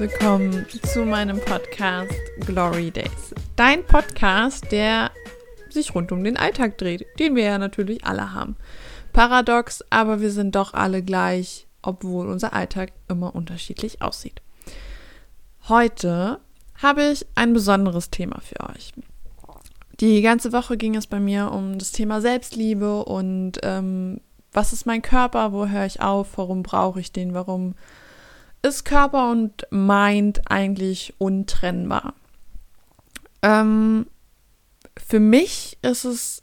Willkommen 0.00 0.64
zu 0.94 1.04
meinem 1.04 1.38
Podcast 1.40 2.14
Glory 2.46 2.90
Days. 2.90 3.34
Dein 3.54 3.84
Podcast, 3.84 4.72
der 4.72 5.10
sich 5.68 5.94
rund 5.94 6.10
um 6.10 6.24
den 6.24 6.38
Alltag 6.38 6.78
dreht, 6.78 7.04
den 7.18 7.36
wir 7.36 7.44
ja 7.44 7.58
natürlich 7.58 8.02
alle 8.06 8.32
haben. 8.32 8.56
Paradox, 9.12 9.84
aber 9.90 10.22
wir 10.22 10.30
sind 10.30 10.54
doch 10.54 10.72
alle 10.72 11.02
gleich, 11.02 11.66
obwohl 11.82 12.28
unser 12.28 12.54
Alltag 12.54 12.92
immer 13.08 13.34
unterschiedlich 13.34 14.00
aussieht. 14.00 14.40
Heute 15.68 16.40
habe 16.80 17.10
ich 17.10 17.26
ein 17.34 17.52
besonderes 17.52 18.08
Thema 18.08 18.40
für 18.40 18.70
euch. 18.70 18.94
Die 20.00 20.22
ganze 20.22 20.54
Woche 20.54 20.78
ging 20.78 20.96
es 20.96 21.08
bei 21.08 21.20
mir 21.20 21.52
um 21.52 21.78
das 21.78 21.92
Thema 21.92 22.22
Selbstliebe 22.22 23.04
und 23.04 23.58
ähm, 23.62 24.22
was 24.50 24.72
ist 24.72 24.86
mein 24.86 25.02
Körper, 25.02 25.52
wo 25.52 25.66
höre 25.66 25.84
ich 25.84 26.00
auf, 26.00 26.38
warum 26.38 26.62
brauche 26.62 27.00
ich 27.00 27.12
den, 27.12 27.34
warum 27.34 27.74
ist 28.62 28.84
Körper 28.84 29.30
und 29.30 29.66
Mind 29.70 30.42
eigentlich 30.50 31.14
untrennbar. 31.18 32.14
Ähm, 33.42 34.06
für 34.96 35.20
mich 35.20 35.78
ist 35.82 36.04
es 36.04 36.42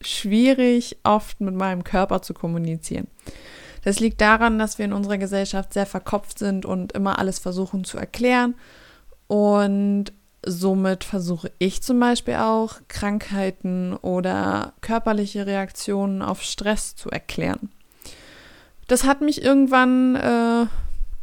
schwierig, 0.00 0.98
oft 1.02 1.40
mit 1.40 1.54
meinem 1.54 1.84
Körper 1.84 2.22
zu 2.22 2.34
kommunizieren. 2.34 3.08
Das 3.84 4.00
liegt 4.00 4.20
daran, 4.20 4.58
dass 4.58 4.78
wir 4.78 4.84
in 4.84 4.92
unserer 4.92 5.18
Gesellschaft 5.18 5.72
sehr 5.72 5.86
verkopft 5.86 6.38
sind 6.38 6.66
und 6.66 6.92
immer 6.92 7.18
alles 7.18 7.38
versuchen 7.38 7.84
zu 7.84 7.98
erklären. 7.98 8.54
Und 9.28 10.12
somit 10.44 11.04
versuche 11.04 11.50
ich 11.58 11.82
zum 11.82 11.98
Beispiel 12.00 12.34
auch 12.34 12.80
Krankheiten 12.88 13.94
oder 13.94 14.74
körperliche 14.80 15.46
Reaktionen 15.46 16.22
auf 16.22 16.42
Stress 16.42 16.94
zu 16.96 17.10
erklären. 17.10 17.70
Das 18.88 19.04
hat 19.04 19.20
mich 19.20 19.42
irgendwann 19.42 20.14
äh, 20.16 20.66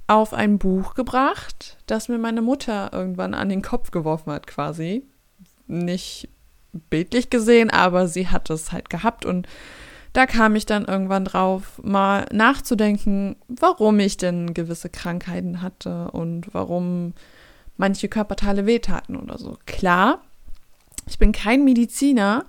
auf 0.07 0.33
ein 0.33 0.57
Buch 0.57 0.95
gebracht, 0.95 1.77
das 1.85 2.09
mir 2.09 2.17
meine 2.17 2.41
Mutter 2.41 2.91
irgendwann 2.91 3.33
an 3.33 3.49
den 3.49 3.61
Kopf 3.61 3.91
geworfen 3.91 4.31
hat, 4.31 4.47
quasi. 4.47 5.05
Nicht 5.67 6.29
bildlich 6.89 7.29
gesehen, 7.29 7.69
aber 7.69 8.07
sie 8.07 8.27
hat 8.27 8.49
es 8.49 8.71
halt 8.71 8.89
gehabt 8.89 9.25
und 9.25 9.47
da 10.11 10.27
kam 10.27 10.55
ich 10.55 10.67
dann 10.67 10.85
irgendwann 10.85 11.25
drauf, 11.25 11.81
mal 11.83 12.25
nachzudenken, 12.31 13.35
warum 13.47 13.99
ich 13.99 14.17
denn 14.17 14.53
gewisse 14.53 14.89
Krankheiten 14.89 15.61
hatte 15.61 16.11
und 16.11 16.53
warum 16.53 17.13
manche 17.77 18.09
Körperteile 18.09 18.67
wehtaten 18.67 19.15
oder 19.15 19.39
so. 19.39 19.57
Klar, 19.65 20.21
ich 21.07 21.17
bin 21.17 21.31
kein 21.31 21.63
Mediziner 21.63 22.45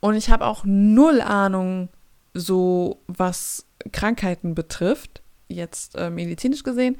und 0.00 0.14
ich 0.16 0.30
habe 0.30 0.46
auch 0.46 0.64
null 0.64 1.20
Ahnung, 1.20 1.88
so 2.34 3.00
was 3.06 3.66
Krankheiten 3.92 4.54
betrifft 4.56 5.22
jetzt 5.50 5.96
äh, 5.96 6.10
medizinisch 6.10 6.62
gesehen. 6.62 6.96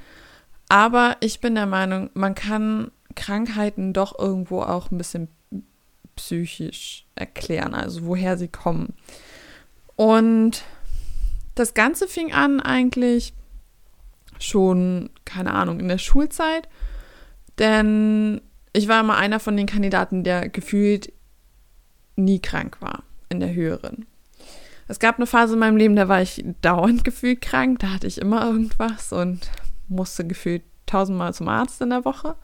Aber 0.68 1.16
ich 1.20 1.40
bin 1.40 1.54
der 1.54 1.66
Meinung, 1.66 2.10
man 2.14 2.34
kann 2.34 2.90
Krankheiten 3.16 3.92
doch 3.92 4.18
irgendwo 4.18 4.62
auch 4.62 4.90
ein 4.90 4.98
bisschen 4.98 5.28
psychisch 6.16 7.06
erklären, 7.14 7.74
also 7.74 8.04
woher 8.04 8.36
sie 8.36 8.48
kommen. 8.48 8.94
Und 9.96 10.62
das 11.54 11.74
Ganze 11.74 12.06
fing 12.06 12.32
an 12.32 12.60
eigentlich 12.60 13.34
schon, 14.38 15.10
keine 15.24 15.52
Ahnung, 15.52 15.80
in 15.80 15.88
der 15.88 15.98
Schulzeit. 15.98 16.68
Denn 17.58 18.40
ich 18.72 18.88
war 18.88 19.00
immer 19.00 19.16
einer 19.16 19.40
von 19.40 19.56
den 19.56 19.66
Kandidaten, 19.66 20.24
der 20.24 20.48
gefühlt 20.48 21.12
nie 22.16 22.40
krank 22.40 22.78
war 22.80 23.02
in 23.28 23.40
der 23.40 23.52
höheren. 23.52 24.06
Es 24.90 24.98
gab 24.98 25.18
eine 25.18 25.26
Phase 25.26 25.54
in 25.54 25.60
meinem 25.60 25.76
Leben, 25.76 25.94
da 25.94 26.08
war 26.08 26.20
ich 26.20 26.44
dauernd 26.62 27.04
gefühlt 27.04 27.40
krank. 27.40 27.78
Da 27.78 27.90
hatte 27.90 28.08
ich 28.08 28.20
immer 28.20 28.44
irgendwas 28.44 29.12
und 29.12 29.48
musste 29.88 30.26
gefühlt 30.26 30.62
tausendmal 30.86 31.32
zum 31.32 31.48
Arzt 31.48 31.80
in 31.80 31.90
der 31.90 32.04
Woche. 32.04 32.34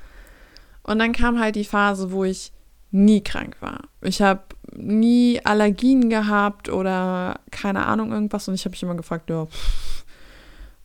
Und 0.84 1.00
dann 1.00 1.12
kam 1.12 1.40
halt 1.40 1.56
die 1.56 1.64
Phase, 1.64 2.12
wo 2.12 2.22
ich 2.22 2.52
nie 2.92 3.20
krank 3.20 3.56
war. 3.58 3.80
Ich 4.00 4.22
habe 4.22 4.42
nie 4.76 5.40
Allergien 5.44 6.08
gehabt 6.08 6.68
oder 6.68 7.40
keine 7.50 7.84
Ahnung 7.84 8.12
irgendwas 8.12 8.46
und 8.46 8.54
ich 8.54 8.64
habe 8.64 8.70
mich 8.70 8.82
immer 8.84 8.94
gefragt, 8.94 9.28
ja, 9.28 9.46
pff. 9.46 10.04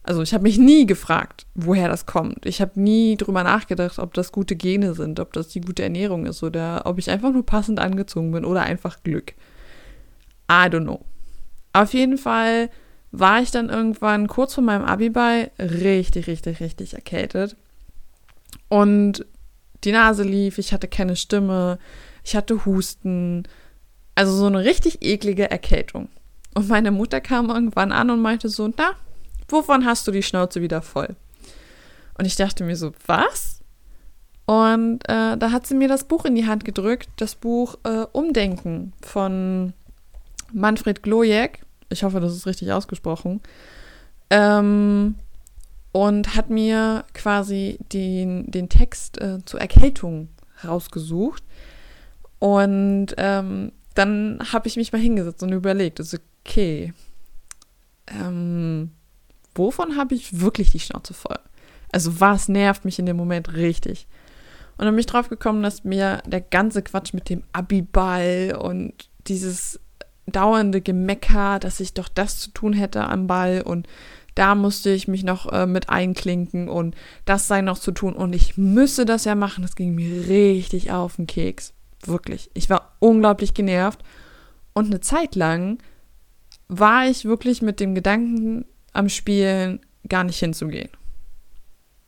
also 0.02 0.24
ich 0.24 0.34
habe 0.34 0.44
mich 0.44 0.58
nie 0.58 0.88
gefragt, 0.88 1.46
woher 1.54 1.88
das 1.88 2.08
kommt. 2.08 2.48
Ich 2.48 2.60
habe 2.60 2.80
nie 2.82 3.18
drüber 3.18 3.44
nachgedacht, 3.44 4.00
ob 4.00 4.16
das 4.16 4.32
gute 4.32 4.56
Gene 4.56 4.96
sind, 4.96 5.20
ob 5.20 5.34
das 5.34 5.50
die 5.50 5.62
gute 5.62 5.84
Ernährung 5.84 6.26
ist 6.26 6.42
oder 6.42 6.82
ob 6.86 6.98
ich 6.98 7.12
einfach 7.12 7.32
nur 7.32 7.46
passend 7.46 7.80
angezogen 7.80 8.32
bin 8.32 8.46
oder 8.46 8.64
einfach 8.64 9.04
Glück. 9.04 9.34
I 10.50 10.66
don't 10.66 10.86
know. 10.86 11.06
Auf 11.74 11.94
jeden 11.94 12.18
Fall 12.18 12.70
war 13.12 13.42
ich 13.42 13.52
dann 13.52 13.70
irgendwann 13.70 14.28
kurz 14.28 14.54
vor 14.54 14.64
meinem 14.64 14.86
Abiball 14.86 15.52
richtig, 15.60 16.28
richtig, 16.28 16.60
richtig 16.60 16.94
erkältet. 16.94 17.56
Und 18.70 19.26
die 19.84 19.92
Nase 19.92 20.24
lief, 20.24 20.58
ich 20.58 20.74
hatte 20.74 20.88
keine 20.88 21.16
Stimme, 21.16 21.78
ich 22.24 22.36
hatte 22.36 22.66
Husten. 22.66 23.44
Also 24.16 24.36
so 24.36 24.46
eine 24.46 24.64
richtig 24.64 25.02
eklige 25.02 25.50
Erkältung. 25.50 26.10
Und 26.54 26.68
meine 26.68 26.92
Mutter 26.92 27.22
kam 27.22 27.50
irgendwann 27.50 27.92
an 27.92 28.10
und 28.10 28.22
meinte 28.22 28.50
so, 28.50 28.70
na, 28.78 28.92
wovon 29.48 29.86
hast 29.86 30.08
du 30.08 30.12
die 30.12 30.24
Schnauze 30.24 30.62
wieder 30.62 30.82
voll? 30.82 31.16
Und 32.18 32.26
ich 32.26 32.36
dachte 32.36 32.64
mir 32.64 32.76
so, 32.76 32.92
was? 33.08 33.62
Und 34.46 35.00
äh, 35.08 35.38
da 35.38 35.52
hat 35.52 35.66
sie 35.66 35.76
mir 35.76 35.88
das 35.88 36.04
Buch 36.04 36.26
in 36.26 36.36
die 36.36 36.46
Hand 36.46 36.66
gedrückt, 36.66 37.10
das 37.18 37.36
Buch 37.36 37.76
äh, 37.84 38.06
Umdenken 38.12 38.94
von 39.02 39.74
Manfred 40.54 41.04
Glojek, 41.04 41.64
ich 41.90 42.04
hoffe, 42.04 42.20
das 42.20 42.36
ist 42.36 42.48
richtig 42.48 42.72
ausgesprochen, 42.72 43.42
ähm, 44.30 45.16
und 45.92 46.36
hat 46.36 46.50
mir 46.50 47.06
quasi 47.14 47.80
den, 47.92 48.50
den 48.50 48.70
Text 48.70 49.20
äh, 49.20 49.44
zur 49.46 49.60
Erkältung 49.60 50.30
rausgesucht. 50.64 51.44
Und 52.40 53.08
ähm, 53.18 53.72
dann 53.94 54.40
habe 54.52 54.68
ich 54.68 54.78
mich 54.78 54.94
mal 54.94 55.02
hingesetzt 55.02 55.44
und 55.44 55.52
überlegt, 55.52 56.00
also 56.00 56.18
okay, 56.46 56.94
ähm, 58.08 58.92
wovon 59.54 59.98
habe 59.98 60.16
ich 60.16 60.40
wirklich 60.40 60.72
die 60.72 60.80
Schnauze 60.80 61.14
voll? 61.14 61.40
Also 61.92 62.20
was 62.20 62.48
nervt 62.48 62.86
mich 62.86 63.00
in 63.00 63.06
dem 63.06 63.18
Moment 63.18 63.54
richtig? 63.54 64.08
Und 64.78 64.86
dann 64.86 64.96
bin 64.96 65.02
ich 65.02 65.06
drauf 65.06 65.30
gekommen, 65.30 65.62
dass 65.62 65.84
mir 65.84 66.24
der 66.26 66.42
ganze 66.42 66.82
Quatsch 66.82 67.14
mit 67.14 67.30
dem 67.30 67.44
Abiball 67.52 68.58
und 68.60 69.10
dieses 69.28 69.80
dauernde 70.28 70.82
Gemecker, 70.82 71.60
dass 71.60 71.80
ich 71.80 71.94
doch 71.94 72.08
das 72.08 72.40
zu 72.40 72.52
tun 72.52 72.74
hätte 72.74 73.04
am 73.04 73.28
Ball 73.28 73.62
und 73.62 73.88
da 74.36 74.56
musste 74.56 74.92
ich 74.92 75.08
mich 75.08 75.24
noch 75.24 75.52
äh, 75.52 75.66
mit 75.66 75.90
einklinken 75.90 76.70
und 76.70 76.96
das 77.26 77.48
sei 77.48 77.62
noch 77.62 77.78
zu 77.78 77.92
tun 77.92 78.14
und 78.14 78.34
ich 78.34 78.58
müsse 78.58 79.06
das 79.06 79.26
ja 79.26 79.36
machen. 79.36 79.62
Das 79.62 79.76
ging 79.76 79.94
mir 79.94 80.28
richtig 80.28 80.92
auf 80.92 81.18
den 81.18 81.28
Keks. 81.28 81.74
Wirklich. 82.06 82.50
Ich 82.54 82.70
war 82.70 82.94
unglaublich 83.00 83.54
genervt 83.54 84.00
und 84.74 84.88
eine 84.88 85.02
Zeit 85.02 85.36
lang 85.36 85.80
war 86.68 87.08
ich 87.08 87.26
wirklich 87.26 87.62
mit 87.62 87.80
dem 87.80 87.94
Gedanken 87.94 88.66
am 88.94 89.10
Spielen 89.10 89.82
gar 90.08 90.24
nicht 90.24 90.40
hinzugehen. 90.40 90.90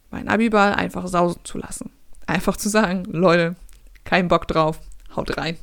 Mein 0.09 0.29
Abiball 0.29 0.73
einfach 0.73 1.07
sausen 1.07 1.41
zu 1.43 1.57
lassen. 1.57 1.91
Einfach 2.25 2.55
zu 2.55 2.69
sagen, 2.69 3.03
Leute, 3.11 3.55
kein 4.05 4.29
Bock 4.29 4.47
drauf, 4.47 4.79
haut 5.15 5.37
rein. 5.37 5.57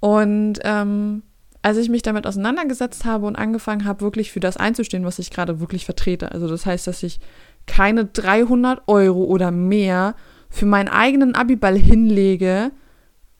Und 0.00 0.60
ähm, 0.62 1.22
als 1.62 1.78
ich 1.78 1.88
mich 1.88 2.02
damit 2.02 2.26
auseinandergesetzt 2.26 3.04
habe 3.04 3.26
und 3.26 3.36
angefangen 3.36 3.84
habe, 3.84 4.02
wirklich 4.02 4.30
für 4.30 4.40
das 4.40 4.56
einzustehen, 4.56 5.04
was 5.04 5.18
ich 5.18 5.30
gerade 5.30 5.58
wirklich 5.60 5.84
vertrete, 5.84 6.30
also 6.32 6.46
das 6.48 6.64
heißt, 6.66 6.86
dass 6.86 7.02
ich 7.02 7.18
keine 7.66 8.04
300 8.04 8.82
Euro 8.86 9.24
oder 9.24 9.50
mehr 9.50 10.14
für 10.48 10.66
meinen 10.66 10.88
eigenen 10.88 11.34
Abiball 11.34 11.76
hinlege, 11.76 12.70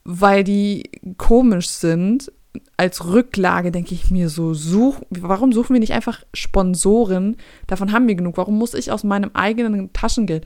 weil 0.05 0.45
die 0.45 0.91
komisch 1.19 1.69
sind, 1.69 2.33
als 2.77 3.07
Rücklage 3.07 3.71
denke 3.71 3.95
ich 3.95 4.11
mir 4.11 4.29
so, 4.29 4.55
such, 4.55 5.01
warum 5.11 5.53
suchen 5.53 5.75
wir 5.75 5.81
nicht 5.81 5.93
einfach 5.93 6.23
Sponsoren? 6.35 7.37
Davon 7.67 7.93
haben 7.93 8.09
wir 8.09 8.15
genug. 8.15 8.37
Warum 8.37 8.59
muss 8.59 8.75
ich 8.75 8.93
aus 8.93 9.05
meinem 9.05 9.31
eigenen 9.35 9.93
Taschengeld 9.93 10.45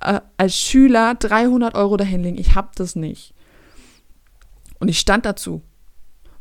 äh, 0.00 0.20
als 0.36 0.56
Schüler 0.56 1.14
300 1.14 1.74
Euro 1.74 1.96
dahinlegen? 1.96 2.38
Ich 2.38 2.54
habe 2.54 2.68
das 2.74 2.96
nicht. 2.96 3.34
Und 4.78 4.88
ich 4.88 4.98
stand 4.98 5.24
dazu. 5.24 5.62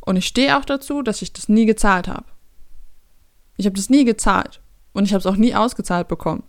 Und 0.06 0.18
ich 0.18 0.28
stehe 0.28 0.58
auch 0.58 0.66
dazu, 0.66 1.02
dass 1.02 1.22
ich 1.22 1.34
das 1.34 1.50
nie 1.50 1.66
gezahlt 1.66 2.08
habe. 2.08 2.26
Ich 3.58 3.66
habe 3.66 3.76
das 3.76 3.90
nie 3.90 4.06
gezahlt. 4.06 4.62
Und 4.94 5.06
ich 5.06 5.14
habe 5.14 5.20
es 5.20 5.26
auch 5.26 5.36
nie 5.36 5.56
ausgezahlt 5.56 6.08
bekommen. 6.08 6.44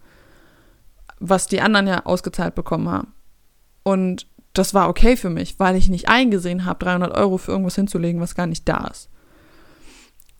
Was 1.19 1.47
die 1.47 1.61
anderen 1.61 1.87
ja 1.87 2.05
ausgezahlt 2.05 2.55
bekommen 2.55 2.89
haben. 2.89 3.13
Und 3.83 4.27
das 4.53 4.75
war 4.75 4.89
okay 4.89 5.17
für 5.17 5.31
mich, 5.31 5.59
weil 5.59 5.77
ich 5.77 5.89
nicht 5.89 6.09
eingesehen 6.09 6.65
habe, 6.65 6.85
300 6.85 7.17
Euro 7.17 7.39
für 7.39 7.53
irgendwas 7.53 7.75
hinzulegen, 7.75 8.21
was 8.21 8.35
gar 8.35 8.47
nicht 8.47 8.69
da 8.69 8.89
ist. 8.89 9.09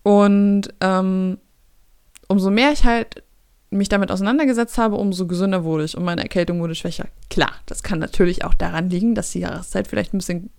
Und 0.03 0.73
ähm, 0.81 1.37
umso 2.27 2.49
mehr 2.49 2.71
ich 2.71 2.83
halt 2.83 3.23
mich 3.69 3.89
damit 3.89 4.11
auseinandergesetzt 4.11 4.77
habe, 4.77 4.95
umso 4.95 5.27
gesünder 5.27 5.63
wurde 5.63 5.83
ich 5.83 5.97
und 5.97 6.05
meine 6.05 6.23
Erkältung 6.23 6.61
wurde 6.61 6.75
schwächer. 6.75 7.07
Klar, 7.29 7.51
das 7.65 7.83
kann 7.83 7.99
natürlich 7.99 8.45
auch 8.45 8.53
daran 8.53 8.89
liegen, 8.89 9.15
dass 9.15 9.31
die 9.31 9.39
Jahreszeit 9.39 9.87
vielleicht 9.87 10.13
ein 10.13 10.19
bisschen 10.19 10.49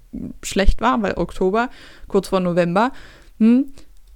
schlecht 0.42 0.80
war, 0.80 1.02
weil 1.02 1.14
Oktober, 1.16 1.70
kurz 2.06 2.28
vor 2.28 2.40
November, 2.40 2.92
hm, 3.38 3.72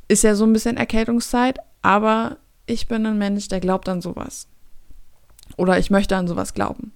ist 0.09 0.25
ja 0.25 0.35
so 0.35 0.45
ein 0.45 0.53
bisschen 0.53 0.77
Erkältungszeit, 0.77 1.59
aber 1.83 2.39
ich 2.67 2.89
bin 2.89 3.07
ein 3.07 3.19
Mensch, 3.19 3.49
der 3.49 3.61
glaubt 3.61 3.89
an 3.89 4.01
sowas. 4.01 4.49
Oder 5.57 5.79
ich 5.79 5.91
möchte 5.91 6.17
an 6.17 6.29
sowas 6.29 6.55
glauben. 6.55 6.93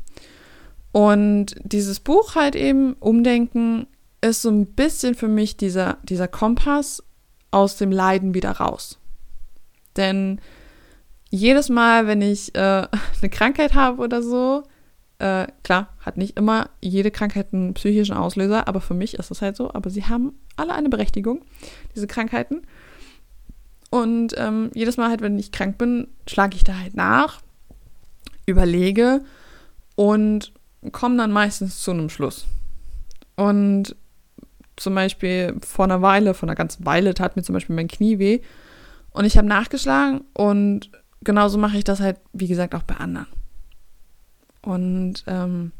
Und 0.92 1.56
dieses 1.62 2.00
Buch 2.00 2.34
halt 2.36 2.56
eben, 2.56 2.94
Umdenken, 2.94 3.86
ist 4.22 4.42
so 4.42 4.50
ein 4.50 4.66
bisschen 4.66 5.14
für 5.14 5.28
mich 5.28 5.56
dieser, 5.56 5.98
dieser 6.02 6.28
Kompass 6.28 7.02
aus 7.50 7.76
dem 7.76 7.92
Leiden 7.92 8.34
wieder 8.34 8.52
raus. 8.52 8.98
Denn 9.96 10.40
jedes 11.30 11.68
Mal, 11.68 12.06
wenn 12.06 12.22
ich 12.22 12.54
äh, 12.54 12.58
eine 13.20 13.30
Krankheit 13.30 13.74
habe 13.74 14.02
oder 14.02 14.22
so, 14.22 14.62
äh, 15.18 15.46
klar, 15.62 15.88
hat 16.00 16.16
nicht 16.16 16.36
immer 16.36 16.70
jede 16.80 17.10
Krankheit 17.10 17.52
einen 17.52 17.74
psychischen 17.74 18.16
Auslöser, 18.16 18.68
aber 18.68 18.80
für 18.80 18.94
mich 18.94 19.14
ist 19.14 19.30
es 19.30 19.42
halt 19.42 19.56
so. 19.56 19.72
Aber 19.72 19.90
sie 19.90 20.04
haben 20.04 20.32
alle 20.56 20.74
eine 20.74 20.88
Berechtigung, 20.88 21.42
diese 21.94 22.06
Krankheiten. 22.06 22.62
Und 23.90 24.34
ähm, 24.36 24.70
jedes 24.74 24.96
Mal 24.96 25.08
halt, 25.08 25.20
wenn 25.20 25.38
ich 25.38 25.52
krank 25.52 25.78
bin, 25.78 26.08
schlage 26.28 26.56
ich 26.56 26.64
da 26.64 26.78
halt 26.78 26.94
nach, 26.94 27.40
überlege 28.44 29.22
und 29.94 30.52
komme 30.92 31.16
dann 31.16 31.32
meistens 31.32 31.80
zu 31.80 31.92
einem 31.92 32.10
Schluss. 32.10 32.46
Und 33.36 33.96
zum 34.76 34.94
Beispiel 34.94 35.56
vor 35.62 35.86
einer 35.86 36.02
Weile, 36.02 36.34
vor 36.34 36.48
einer 36.48 36.56
ganzen 36.56 36.84
Weile 36.84 37.14
tat 37.14 37.36
mir 37.36 37.42
zum 37.42 37.54
Beispiel 37.54 37.76
mein 37.76 37.88
Knie 37.88 38.18
weh. 38.18 38.40
Und 39.10 39.24
ich 39.24 39.38
habe 39.38 39.48
nachgeschlagen 39.48 40.22
und 40.34 40.90
genauso 41.22 41.56
mache 41.56 41.78
ich 41.78 41.84
das 41.84 42.00
halt, 42.00 42.18
wie 42.34 42.48
gesagt, 42.48 42.74
auch 42.74 42.82
bei 42.82 42.96
anderen. 42.96 43.28
Und 44.66 45.22
ähm, 45.28 45.70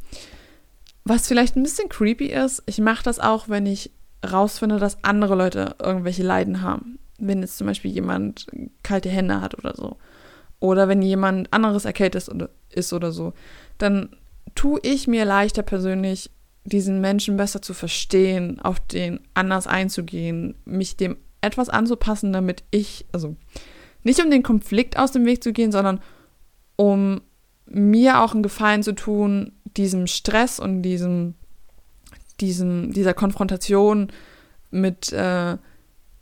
was 1.05 1.27
vielleicht 1.27 1.57
ein 1.57 1.63
bisschen 1.65 1.89
creepy 1.89 2.27
ist, 2.27 2.63
ich 2.67 2.79
mache 2.79 3.03
das 3.03 3.19
auch, 3.19 3.49
wenn 3.49 3.67
ich 3.67 3.91
rausfinde, 4.25 4.79
dass 4.79 5.03
andere 5.03 5.35
Leute 5.35 5.75
irgendwelche 5.83 6.23
Leiden 6.23 6.63
haben. 6.63 6.99
Wenn 7.19 7.41
jetzt 7.41 7.59
zum 7.59 7.67
Beispiel 7.67 7.91
jemand 7.91 8.47
kalte 8.83 9.09
Hände 9.09 9.41
hat 9.41 9.59
oder 9.59 9.75
so. 9.75 9.97
Oder 10.61 10.89
wenn 10.89 11.03
jemand 11.03 11.53
anderes 11.53 11.85
erkältet 11.85 12.29
ist 12.71 12.93
oder, 12.93 13.13
so. 13.13 13.33
Dann 13.79 14.11
tue 14.55 14.79
ich 14.83 15.09
mir 15.09 15.25
leichter 15.25 15.63
persönlich, 15.63 16.31
diesen 16.65 17.01
Menschen 17.01 17.37
besser 17.37 17.63
zu 17.63 17.75
verstehen, 17.75 18.61
auf 18.61 18.79
den 18.81 19.21
anders 19.35 19.67
einzugehen, 19.67 20.55
mich 20.65 20.97
dem 20.97 21.17
etwas 21.41 21.69
anzupassen, 21.69 22.33
damit 22.33 22.63
ich, 22.71 23.05
also 23.13 23.37
nicht 24.05 24.23
um 24.23 24.31
den 24.31 24.43
Konflikt 24.43 24.97
aus 24.97 25.13
dem 25.13 25.25
Weg 25.27 25.43
zu 25.43 25.53
gehen, 25.53 25.73
sondern 25.73 26.01
um 26.77 27.21
mir 27.67 28.21
auch 28.21 28.33
einen 28.33 28.43
Gefallen 28.43 28.83
zu 28.83 28.95
tun, 28.95 29.53
diesem 29.77 30.07
Stress 30.07 30.59
und 30.59 30.83
diesem, 30.83 31.35
diesem, 32.41 32.93
dieser 32.93 33.15
Konfrontation 33.15 34.09
mit 34.71 35.13
äh, 35.13 35.57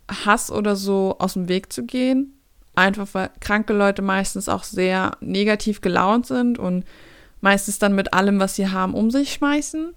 Hass 0.08 0.50
oder 0.50 0.76
so 0.76 1.16
aus 1.18 1.34
dem 1.34 1.48
Weg 1.48 1.72
zu 1.72 1.84
gehen. 1.84 2.32
Einfach 2.74 3.06
weil 3.12 3.30
kranke 3.40 3.72
Leute 3.72 4.02
meistens 4.02 4.48
auch 4.48 4.64
sehr 4.64 5.16
negativ 5.20 5.80
gelaunt 5.80 6.26
sind 6.26 6.58
und 6.58 6.84
meistens 7.40 7.78
dann 7.78 7.94
mit 7.94 8.12
allem, 8.14 8.40
was 8.40 8.56
sie 8.56 8.68
haben, 8.68 8.94
um 8.94 9.10
sich 9.10 9.34
schmeißen. 9.34 9.94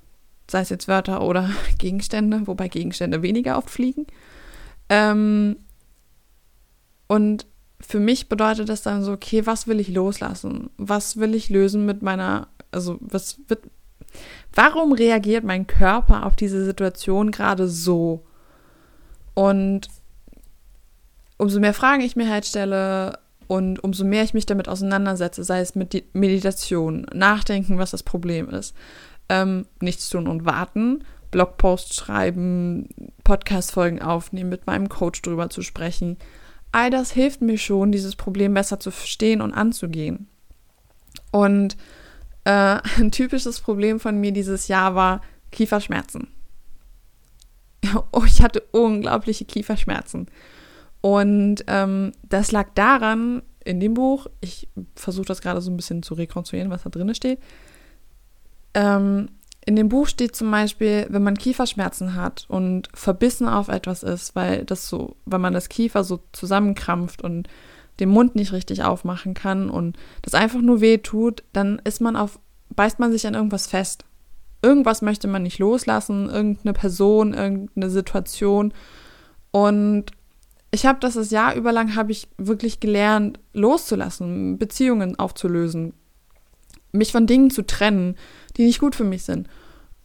Sei 0.50 0.62
es 0.62 0.70
jetzt 0.70 0.88
Wörter 0.88 1.22
oder 1.22 1.50
Gegenstände, 1.78 2.46
wobei 2.46 2.68
Gegenstände 2.68 3.22
weniger 3.22 3.58
oft 3.58 3.70
fliegen. 3.70 4.06
Ähm, 4.90 5.58
und 7.08 7.46
für 7.80 8.00
mich 8.00 8.30
bedeutet 8.30 8.70
das 8.70 8.82
dann 8.82 9.04
so, 9.04 9.12
okay, 9.12 9.46
was 9.46 9.68
will 9.68 9.80
ich 9.80 9.90
loslassen? 9.90 10.70
Was 10.78 11.18
will 11.18 11.36
ich 11.36 11.50
lösen 11.50 11.86
mit 11.86 12.02
meiner, 12.02 12.48
also 12.72 12.98
was 13.00 13.40
wird, 13.48 13.62
warum 14.54 14.94
reagiert 14.94 15.44
mein 15.44 15.68
Körper 15.68 16.26
auf 16.26 16.36
diese 16.36 16.66
Situation 16.66 17.32
gerade 17.32 17.68
so? 17.68 18.26
Und 19.36 19.88
umso 21.38 21.60
mehr 21.60 21.74
Fragen 21.74 22.02
ich 22.02 22.16
mir 22.16 22.30
halt 22.30 22.46
stelle 22.46 23.20
und 23.48 23.84
umso 23.84 24.04
mehr 24.04 24.24
ich 24.24 24.34
mich 24.34 24.46
damit 24.46 24.68
auseinandersetze, 24.68 25.44
sei 25.44 25.60
es 25.62 25.76
mit 25.76 26.04
Meditation, 26.14 27.06
Nachdenken, 27.14 27.78
was 27.78 27.92
das 27.92 28.04
Problem 28.04 28.50
ist, 28.50 28.76
ähm, 29.30 29.66
nichts 29.80 30.10
tun 30.10 30.28
und 30.28 30.46
warten, 30.46 31.04
Blogposts 31.32 31.96
schreiben, 31.96 32.90
Podcast-Folgen 33.24 34.02
aufnehmen, 34.02 34.50
mit 34.50 34.66
meinem 34.66 34.90
Coach 34.90 35.22
drüber 35.22 35.50
zu 35.50 35.62
sprechen, 35.62 36.18
all 36.78 36.92
das 36.92 37.12
hilft 37.12 37.42
mir 37.42 37.58
schon, 37.58 37.92
dieses 37.92 38.16
Problem 38.16 38.54
besser 38.54 38.80
zu 38.80 38.92
verstehen 38.92 39.42
und 39.42 39.52
anzugehen. 39.52 40.28
Und 41.32 41.76
äh, 42.44 42.78
ein 43.00 43.12
typisches 43.12 43.60
Problem 43.60 44.00
von 44.00 44.20
mir 44.20 44.32
dieses 44.32 44.68
Jahr 44.68 44.94
war 44.94 45.22
Kieferschmerzen. 45.52 46.28
Oh, 48.12 48.24
ich 48.26 48.42
hatte 48.42 48.62
unglaubliche 48.72 49.46
Kieferschmerzen. 49.46 50.28
Und 51.02 51.64
ähm, 51.68 52.12
das 52.24 52.52
lag 52.52 52.70
daran, 52.76 53.44
in 53.64 53.80
dem 53.80 53.94
Buch, 53.94 54.28
ich 54.42 54.68
versuche 54.96 55.26
das 55.26 55.42
gerade 55.42 55.62
so 55.62 55.72
ein 55.72 55.78
bisschen 55.78 56.04
zu 56.04 56.14
rekonstruieren, 56.16 56.70
was 56.70 56.84
da 56.84 56.90
drin 56.90 57.14
steht. 57.16 57.40
Ähm, 58.74 59.30
in 59.68 59.76
dem 59.76 59.90
Buch 59.90 60.08
steht 60.08 60.34
zum 60.34 60.50
Beispiel, 60.50 61.08
wenn 61.10 61.24
man 61.24 61.38
Kieferschmerzen 61.38 62.16
hat 62.16 62.46
und 62.48 62.88
verbissen 62.94 63.50
auf 63.50 63.68
etwas 63.68 64.02
ist, 64.02 64.34
weil 64.34 64.64
das 64.64 64.88
so, 64.88 65.18
wenn 65.26 65.42
man 65.42 65.54
das 65.54 65.68
Kiefer 65.68 66.06
so 66.06 66.22
zusammenkrampft 66.32 67.22
und 67.22 67.50
den 68.00 68.08
Mund 68.08 68.34
nicht 68.34 68.54
richtig 68.54 68.84
aufmachen 68.84 69.34
kann 69.34 69.70
und 69.70 69.98
das 70.22 70.36
einfach 70.36 70.62
nur 70.62 70.80
weh 70.80 71.00
tut, 71.00 71.44
dann 71.52 71.82
ist 71.84 72.00
man 72.00 72.16
auf, 72.16 72.40
beißt 72.70 73.00
man 73.00 73.12
sich 73.12 73.28
an 73.28 73.34
irgendwas 73.34 73.68
fest. 73.68 74.06
Irgendwas 74.62 75.02
möchte 75.02 75.28
man 75.28 75.44
nicht 75.44 75.60
loslassen, 75.60 76.30
irgendeine 76.30 76.72
Person, 76.72 77.34
irgendeine 77.34 77.90
Situation. 77.90 78.74
Und 79.52 80.06
ich 80.72 80.86
habe 80.86 81.00
das 81.02 81.16
das 81.16 81.30
Jahr 81.30 81.56
über 81.56 81.74
lang 81.74 81.98
habe 81.98 82.14
ich 82.14 82.30
wirklich 82.38 82.80
gelernt, 82.80 83.42
loszulassen, 83.52 84.58
Beziehungen 84.58 85.20
aufzulösen, 85.20 85.92
mich 86.98 87.12
von 87.12 87.28
Dingen 87.28 87.50
zu 87.50 87.66
trennen, 87.66 88.16
die 88.58 88.66
nicht 88.66 88.80
gut 88.80 88.96
für 88.96 89.04
mich 89.04 89.24
sind. 89.24 89.48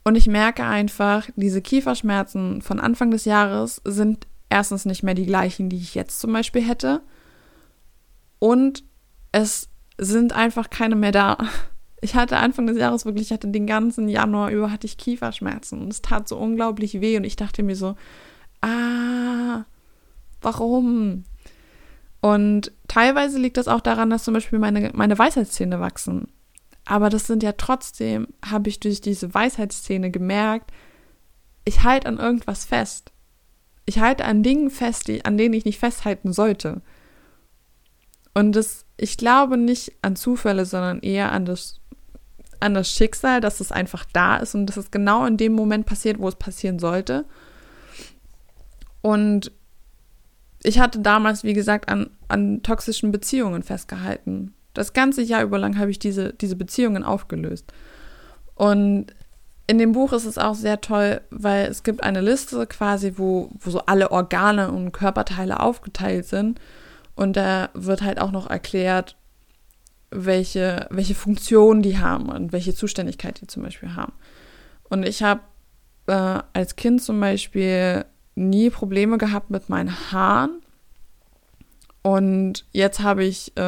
Und 0.04 0.16
ich 0.16 0.26
merke 0.26 0.64
einfach, 0.64 1.28
diese 1.36 1.62
Kieferschmerzen 1.62 2.62
von 2.62 2.80
Anfang 2.80 3.10
des 3.10 3.24
Jahres 3.24 3.80
sind 3.84 4.26
erstens 4.48 4.84
nicht 4.84 5.02
mehr 5.02 5.14
die 5.14 5.26
gleichen, 5.26 5.68
die 5.68 5.76
ich 5.76 5.94
jetzt 5.94 6.20
zum 6.20 6.32
Beispiel 6.32 6.62
hätte. 6.62 7.02
Und 8.38 8.84
es 9.30 9.68
sind 9.98 10.32
einfach 10.32 10.70
keine 10.70 10.96
mehr 10.96 11.12
da. 11.12 11.38
Ich 12.00 12.16
hatte 12.16 12.38
Anfang 12.38 12.66
des 12.66 12.76
Jahres 12.76 13.04
wirklich, 13.04 13.28
ich 13.28 13.32
hatte 13.32 13.48
den 13.48 13.66
ganzen 13.66 14.08
Januar 14.08 14.50
über 14.50 14.72
hatte 14.72 14.88
ich 14.88 14.98
Kieferschmerzen 14.98 15.80
und 15.80 15.88
es 15.88 16.02
tat 16.02 16.26
so 16.26 16.36
unglaublich 16.36 17.00
weh 17.00 17.16
und 17.16 17.22
ich 17.22 17.36
dachte 17.36 17.62
mir 17.62 17.76
so, 17.76 17.94
ah, 18.60 19.64
warum? 20.40 21.24
Und 22.20 22.72
teilweise 22.88 23.38
liegt 23.38 23.56
das 23.56 23.68
auch 23.68 23.80
daran, 23.80 24.10
dass 24.10 24.24
zum 24.24 24.34
Beispiel 24.34 24.58
meine, 24.58 24.90
meine 24.94 25.18
Weisheitszähne 25.18 25.80
wachsen. 25.80 26.28
Aber 26.84 27.10
das 27.10 27.26
sind 27.26 27.42
ja 27.42 27.52
trotzdem, 27.52 28.28
habe 28.44 28.68
ich 28.68 28.80
durch 28.80 29.00
diese 29.00 29.32
Weisheitsszene 29.32 30.10
gemerkt, 30.10 30.72
ich 31.64 31.84
halte 31.84 32.08
an 32.08 32.18
irgendwas 32.18 32.64
fest. 32.64 33.12
Ich 33.84 33.98
halte 34.00 34.24
an 34.24 34.42
Dingen 34.42 34.70
fest, 34.70 35.08
die, 35.08 35.24
an 35.24 35.36
denen 35.36 35.54
ich 35.54 35.64
nicht 35.64 35.78
festhalten 35.78 36.32
sollte. 36.32 36.82
Und 38.34 38.56
das, 38.56 38.84
ich 38.96 39.16
glaube 39.16 39.56
nicht 39.56 39.92
an 40.02 40.16
Zufälle, 40.16 40.66
sondern 40.66 41.00
eher 41.00 41.32
an 41.32 41.44
das, 41.44 41.80
an 42.60 42.74
das 42.74 42.90
Schicksal, 42.90 43.40
dass 43.40 43.60
es 43.60 43.70
einfach 43.70 44.04
da 44.12 44.36
ist 44.38 44.54
und 44.54 44.66
dass 44.66 44.76
es 44.76 44.90
genau 44.90 45.26
in 45.26 45.36
dem 45.36 45.52
Moment 45.52 45.86
passiert, 45.86 46.18
wo 46.18 46.28
es 46.28 46.36
passieren 46.36 46.78
sollte. 46.78 47.26
Und 49.02 49.52
ich 50.62 50.78
hatte 50.78 51.00
damals, 51.00 51.44
wie 51.44 51.54
gesagt, 51.54 51.88
an, 51.88 52.10
an 52.28 52.62
toxischen 52.62 53.10
Beziehungen 53.10 53.62
festgehalten. 53.62 54.54
Das 54.74 54.92
ganze 54.92 55.22
Jahr 55.22 55.42
über 55.42 55.58
lang 55.58 55.78
habe 55.78 55.90
ich 55.90 55.98
diese, 55.98 56.32
diese 56.32 56.56
Beziehungen 56.56 57.04
aufgelöst. 57.04 57.72
Und 58.54 59.14
in 59.66 59.78
dem 59.78 59.92
Buch 59.92 60.12
ist 60.12 60.24
es 60.24 60.38
auch 60.38 60.54
sehr 60.54 60.80
toll, 60.80 61.20
weil 61.30 61.66
es 61.66 61.82
gibt 61.82 62.02
eine 62.02 62.20
Liste 62.20 62.66
quasi, 62.66 63.14
wo, 63.16 63.50
wo 63.58 63.70
so 63.70 63.80
alle 63.86 64.10
Organe 64.10 64.70
und 64.70 64.92
Körperteile 64.92 65.60
aufgeteilt 65.60 66.26
sind. 66.26 66.60
Und 67.14 67.36
da 67.36 67.70
wird 67.74 68.02
halt 68.02 68.20
auch 68.20 68.32
noch 68.32 68.48
erklärt, 68.48 69.16
welche, 70.10 70.86
welche 70.90 71.14
Funktionen 71.14 71.82
die 71.82 71.98
haben 71.98 72.28
und 72.28 72.52
welche 72.52 72.74
Zuständigkeit 72.74 73.40
die 73.40 73.46
zum 73.46 73.62
Beispiel 73.62 73.94
haben. 73.94 74.12
Und 74.88 75.04
ich 75.04 75.22
habe 75.22 75.40
äh, 76.06 76.40
als 76.52 76.76
Kind 76.76 77.02
zum 77.02 77.20
Beispiel 77.20 78.04
nie 78.34 78.70
Probleme 78.70 79.18
gehabt 79.18 79.50
mit 79.50 79.68
meinen 79.68 80.12
Haaren. 80.12 80.61
Und 82.02 82.66
jetzt 82.72 83.00
habe 83.00 83.24
ich 83.24 83.56
äh, 83.56 83.60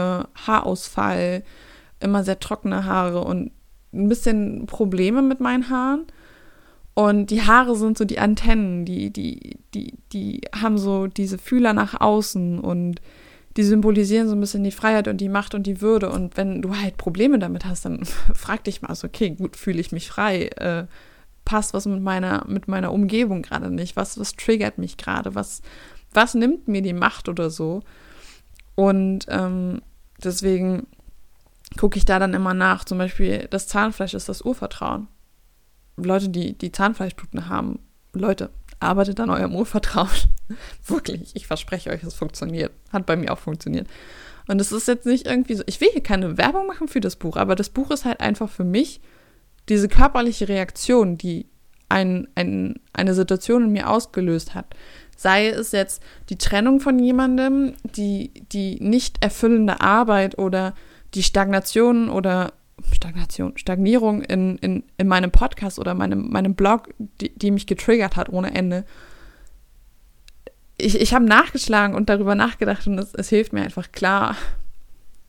Haarausfall, 0.47 1.45
immer 2.01 2.25
sehr 2.25 2.41
trockene 2.41 2.85
Haare 2.85 3.23
und 3.23 3.53
ein 3.93 4.09
bisschen 4.09 4.67
Probleme 4.67 5.23
mit 5.23 5.41
meinen 5.41 5.71
Haaren. 5.71 6.07
Und 6.95 7.31
die 7.31 7.43
Haare 7.43 7.77
sind 7.77 7.99
so 7.99 8.05
die 8.05 8.19
Antennen, 8.19 8.85
die, 8.85 9.11
die, 9.11 9.59
die, 9.75 9.95
die 10.13 10.43
haben 10.55 10.79
so 10.79 11.07
diese 11.07 11.39
Fühler 11.39 11.73
nach 11.73 12.01
außen 12.01 12.61
und 12.61 13.01
die 13.57 13.63
symbolisieren 13.63 14.29
so 14.29 14.35
ein 14.35 14.41
bisschen 14.41 14.65
die 14.65 14.73
Freiheit 14.73 15.09
und 15.09 15.21
die 15.21 15.29
Macht 15.29 15.55
und 15.55 15.67
die 15.67 15.81
Würde. 15.81 16.11
Und 16.11 16.37
wenn 16.37 16.61
du 16.63 16.77
halt 16.77 16.97
Probleme 16.97 17.39
damit 17.39 17.65
hast, 17.65 17.85
dann 17.85 18.05
frag 18.35 18.65
dich 18.65 18.83
mal 18.83 18.95
so, 18.95 19.07
okay, 19.07 19.31
gut, 19.31 19.57
fühle 19.57 19.81
ich 19.81 19.93
mich 19.93 20.09
frei? 20.09 20.47
Äh, 20.57 20.87
passt 21.45 21.75
was 21.75 21.87
mit 21.87 22.03
meiner, 22.03 22.45
mit 22.49 22.69
meiner 22.69 22.93
Umgebung 22.93 23.43
gerade 23.43 23.71
nicht? 23.71 23.97
Was, 23.97 24.19
was 24.19 24.35
triggert 24.35 24.79
mich 24.79 24.97
gerade? 24.97 25.35
Was, 25.35 25.63
was 26.13 26.35
nimmt 26.35 26.69
mir 26.69 26.83
die 26.83 26.93
Macht 26.93 27.29
oder 27.29 27.51
so? 27.51 27.83
Und 28.75 29.27
ähm, 29.29 29.83
deswegen 30.23 30.87
gucke 31.77 31.99
ich 31.99 32.05
da 32.05 32.19
dann 32.19 32.35
immer 32.35 32.55
nach. 32.55 32.85
Zum 32.85 32.99
Beispiel, 32.99 33.47
das 33.51 33.69
Zahnfleisch 33.69 34.15
ist 34.15 34.29
das 34.29 34.43
Urvertrauen. 34.43 35.09
Leute, 35.97 36.29
die, 36.29 36.57
die 36.59 36.73
Zahnfleischbluten 36.73 37.49
haben, 37.49 37.81
Leute, 38.13 38.51
arbeitet 38.81 39.21
an 39.21 39.31
eurem 39.31 39.55
Urvertrauen. 39.55 40.09
Wirklich, 40.87 41.35
ich 41.35 41.47
verspreche 41.47 41.91
euch, 41.91 42.03
es 42.03 42.15
funktioniert. 42.15 42.73
Hat 42.93 43.07
bei 43.07 43.17
mir 43.17 43.33
auch 43.33 43.39
funktioniert. 43.39 43.89
Und 44.47 44.61
es 44.61 44.73
ist 44.73 44.89
jetzt 44.89 45.07
nicht 45.07 45.27
irgendwie 45.27 45.55
so, 45.55 45.63
ich 45.67 45.81
will 45.81 45.89
hier 45.93 46.03
keine 46.03 46.37
Werbung 46.37 46.67
machen 46.67 46.89
für 46.89 47.01
das 47.01 47.17
Buch, 47.17 47.37
aber 47.37 47.55
das 47.55 47.71
Buch 47.71 47.91
ist 47.91 48.05
halt 48.05 48.21
einfach 48.21 48.51
für 48.51 48.65
mich 48.65 49.01
diese 49.71 49.89
körperliche 49.89 50.49
Reaktion, 50.49 51.17
die 51.17 51.47
ein, 51.89 52.29
ein, 52.35 52.81
eine 52.93 53.15
Situation 53.15 53.65
in 53.65 53.73
mir 53.73 53.89
ausgelöst 53.89 54.55
hat. 54.55 54.67
Sei 55.17 55.49
es 55.49 55.73
jetzt 55.73 56.03
die 56.29 56.39
Trennung 56.39 56.81
von 56.81 56.99
jemandem, 56.99 57.75
die, 57.83 58.33
die 58.53 58.79
nicht 58.81 59.23
erfüllende 59.23 59.81
Arbeit 59.81 60.39
oder 60.39 60.75
die 61.15 61.23
Stagnation 61.23 62.09
oder 62.09 62.53
Stagnation, 62.93 63.57
Stagnierung 63.57 64.23
in, 64.23 64.59
in, 64.59 64.85
in 64.97 65.09
meinem 65.09 65.31
Podcast 65.31 65.79
oder 65.79 65.95
meinem, 65.95 66.31
meinem 66.31 66.55
Blog, 66.55 66.93
die, 66.99 67.33
die 67.37 67.51
mich 67.51 67.67
getriggert 67.67 68.17
hat 68.17 68.29
ohne 68.29 68.55
Ende. 68.55 68.85
Ich, 70.77 71.01
ich 71.01 71.15
habe 71.15 71.25
nachgeschlagen 71.25 71.95
und 71.95 72.09
darüber 72.09 72.35
nachgedacht 72.35 72.87
und 72.87 72.99
es, 72.99 73.15
es 73.15 73.29
hilft 73.29 73.53
mir 73.53 73.63
einfach 73.63 73.93
klar, 73.93 74.37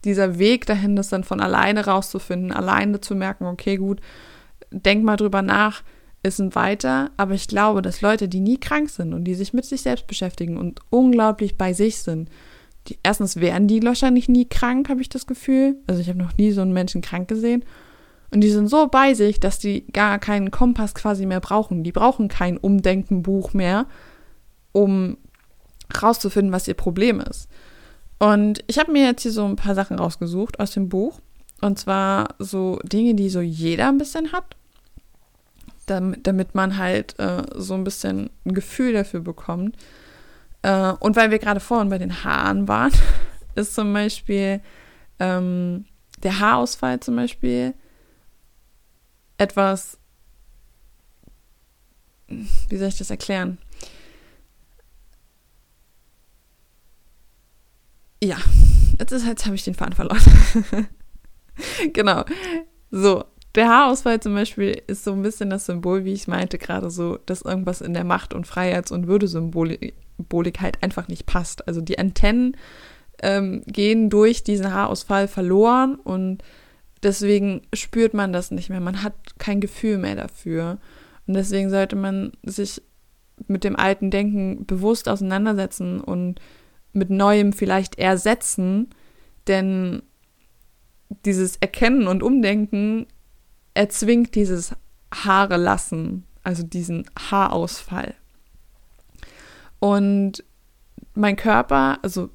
dieser 0.04 0.38
Weg 0.40 0.66
dahin, 0.66 0.96
das 0.96 1.10
dann 1.10 1.24
von 1.24 1.40
alleine 1.40 1.86
rauszufinden, 1.86 2.52
alleine 2.52 3.02
zu 3.02 3.16
merken, 3.16 3.46
okay, 3.46 3.78
gut, 3.78 4.02
denk 4.72 5.04
mal 5.04 5.18
drüber 5.18 5.42
nach, 5.42 5.84
ist 6.26 6.40
ein 6.40 6.56
weiter, 6.56 7.12
aber 7.18 7.36
ich 7.36 7.48
glaube, 7.48 7.82
dass 7.82 8.02
Leute, 8.02 8.28
die 8.28 8.40
nie 8.40 8.58
krank 8.58 8.90
sind 8.90 9.14
und 9.14 9.24
die 9.26 9.36
sich 9.36 9.54
mit 9.54 9.66
sich 9.66 9.82
selbst 9.82 10.08
beschäftigen 10.08 10.58
und 10.58 10.82
unglaublich 10.90 11.58
bei 11.58 11.74
sich 11.74 12.00
sind, 12.00 12.30
die, 12.88 12.98
erstens 13.04 13.38
werden 13.38 13.68
die 13.68 13.84
wahrscheinlich 13.84 14.28
nie 14.28 14.46
krank, 14.46 14.90
habe 14.90 15.02
ich 15.02 15.10
das 15.10 15.28
Gefühl. 15.28 15.78
Also 15.88 16.02
ich 16.02 16.10
habe 16.10 16.20
noch 16.20 16.38
nie 16.38 16.52
so 16.52 16.62
einen 16.62 16.74
Menschen 16.74 17.02
krank 17.02 17.28
gesehen. 17.28 17.64
Und 18.32 18.42
die 18.42 18.50
sind 18.50 18.68
so 18.68 18.88
bei 18.88 19.14
sich, 19.14 19.40
dass 19.40 19.60
die 19.60 19.86
gar 19.94 20.20
keinen 20.20 20.52
Kompass 20.52 20.94
quasi 20.94 21.26
mehr 21.26 21.40
brauchen. 21.40 21.84
Die 21.84 21.92
brauchen 21.92 22.28
kein 22.28 22.58
Umdenkenbuch 22.58 23.54
mehr, 23.54 23.86
um 24.72 25.18
rauszufinden, 26.02 26.52
was 26.52 26.68
ihr 26.68 26.74
Problem 26.74 27.20
ist. 27.20 27.48
Und 28.20 28.64
ich 28.68 28.80
habe 28.80 28.92
mir 28.92 29.06
jetzt 29.06 29.22
hier 29.22 29.32
so 29.32 29.46
ein 29.46 29.56
paar 29.56 29.76
Sachen 29.76 29.98
rausgesucht 29.98 30.60
aus 30.60 30.72
dem 30.72 30.90
Buch. 30.90 31.20
Und 31.62 31.80
zwar 31.80 32.36
so 32.40 32.80
Dinge, 32.84 33.16
die 33.16 33.30
so 33.30 33.42
jeder 33.42 33.90
ein 33.90 33.98
bisschen 33.98 34.32
hat. 34.32 34.56
Damit, 35.86 36.26
damit 36.26 36.56
man 36.56 36.78
halt 36.78 37.18
äh, 37.20 37.44
so 37.56 37.76
ein 37.76 37.84
bisschen 37.84 38.32
ein 38.46 38.54
Gefühl 38.54 38.94
dafür 38.94 39.20
bekommt, 39.20 39.76
äh, 40.66 40.94
und 41.00 41.16
weil 41.16 41.30
wir 41.30 41.38
gerade 41.38 41.60
vorhin 41.60 41.90
bei 41.90 42.00
den 42.00 42.24
Haaren 42.24 42.68
waren, 42.68 42.92
ist 43.56 43.76
zum 43.76 43.94
Beispiel 43.94 44.62
ähm, 45.20 45.86
der 46.24 46.40
Haarausfall 46.40 47.00
zum 47.02 47.16
Beispiel 47.16 47.76
etwas, 49.38 50.00
wie 52.28 52.78
soll 52.78 52.88
ich 52.88 52.98
das 52.98 53.12
erklären? 53.12 53.60
Ja, 58.24 58.38
jetzt, 59.00 59.12
jetzt 59.12 59.46
habe 59.46 59.56
ich 59.56 59.64
den 59.64 59.76
Faden 59.76 59.94
verloren. 59.94 60.20
genau. 61.94 62.26
So, 62.90 63.26
der 63.56 63.70
Haarausfall 63.70 64.20
zum 64.20 64.34
Beispiel 64.34 64.82
ist 64.88 65.04
so 65.04 65.14
ein 65.14 65.22
bisschen 65.22 65.50
das 65.50 65.66
Symbol, 65.66 66.06
wie 66.06 66.14
ich 66.14 66.28
meinte, 66.28 66.58
gerade 66.58 66.90
so, 66.90 67.18
dass 67.26 67.42
irgendwas 67.42 67.82
in 67.82 67.94
der 67.94 68.04
Macht- 68.04 68.34
und 68.34 68.48
Freiheits- 68.48 68.92
und 68.92 69.08
Würdesymbolik 69.08 69.94
Symbolik 70.18 70.62
halt 70.62 70.82
einfach 70.82 71.08
nicht 71.08 71.26
passt. 71.26 71.68
Also 71.68 71.82
die 71.82 72.00
Antennen 72.00 72.56
ähm, 73.22 73.64
gehen 73.68 74.10
durch 74.10 74.44
diesen 74.44 74.74
Haarausfall 74.74 75.28
verloren 75.28 75.96
und 75.96 76.44
deswegen 77.04 77.62
spürt 77.74 78.14
man 78.14 78.34
das 78.34 78.52
nicht 78.52 78.70
mehr. 78.70 78.80
Man 78.80 79.04
hat 79.04 79.14
kein 79.38 79.60
Gefühl 79.62 79.98
mehr 79.98 80.16
dafür. 80.16 80.80
Und 81.28 81.34
deswegen 81.34 81.70
sollte 81.70 81.96
man 81.96 82.32
sich 82.44 82.82
mit 83.48 83.64
dem 83.64 83.76
alten 83.76 84.12
Denken 84.12 84.66
bewusst 84.66 85.10
auseinandersetzen 85.10 86.00
und 86.00 86.40
mit 86.94 87.10
neuem 87.10 87.52
vielleicht 87.52 88.00
ersetzen, 88.00 88.90
denn 89.48 90.02
dieses 91.26 91.58
Erkennen 91.58 92.08
und 92.08 92.24
Umdenken 92.24 93.08
erzwingt 93.76 94.34
dieses 94.34 94.76
Haare 95.14 95.58
lassen, 95.58 96.26
also 96.44 96.64
diesen 96.64 97.08
Haarausfall. 97.30 98.16
Und 99.80 100.44
mein 101.14 101.36
Körper, 101.36 102.00
also 102.02 102.30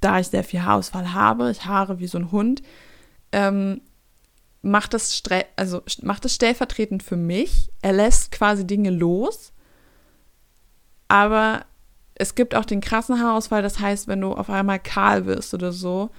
da 0.00 0.18
ich 0.18 0.28
sehr 0.28 0.44
viel 0.44 0.62
Haarausfall 0.62 1.14
habe, 1.14 1.50
ich 1.50 1.64
haare 1.64 1.98
wie 2.00 2.06
so 2.06 2.18
ein 2.18 2.30
Hund, 2.30 2.62
ähm, 3.30 3.80
macht 4.60 4.94
das, 4.94 5.22
also 5.56 5.82
macht 6.02 6.24
das 6.24 6.34
stellvertretend 6.34 7.02
für 7.02 7.16
mich. 7.16 7.70
Er 7.80 7.92
lässt 7.92 8.32
quasi 8.32 8.66
Dinge 8.66 8.90
los. 8.90 9.52
Aber 11.08 11.64
es 12.14 12.34
gibt 12.34 12.54
auch 12.54 12.64
den 12.64 12.80
krassen 12.80 13.20
Haarausfall, 13.20 13.62
das 13.62 13.78
heißt, 13.80 14.08
wenn 14.08 14.20
du 14.20 14.32
auf 14.32 14.48
einmal 14.50 14.78
kahl 14.78 15.26
wirst 15.26 15.54
oder 15.54 15.72
so, 15.72 16.10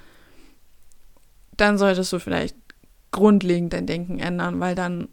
dann 1.56 1.78
solltest 1.78 2.12
du 2.12 2.20
vielleicht 2.20 2.56
grundlegend 3.14 3.72
dein 3.72 3.86
Denken 3.86 4.20
ändern, 4.20 4.60
weil 4.60 4.76
dann 4.76 5.08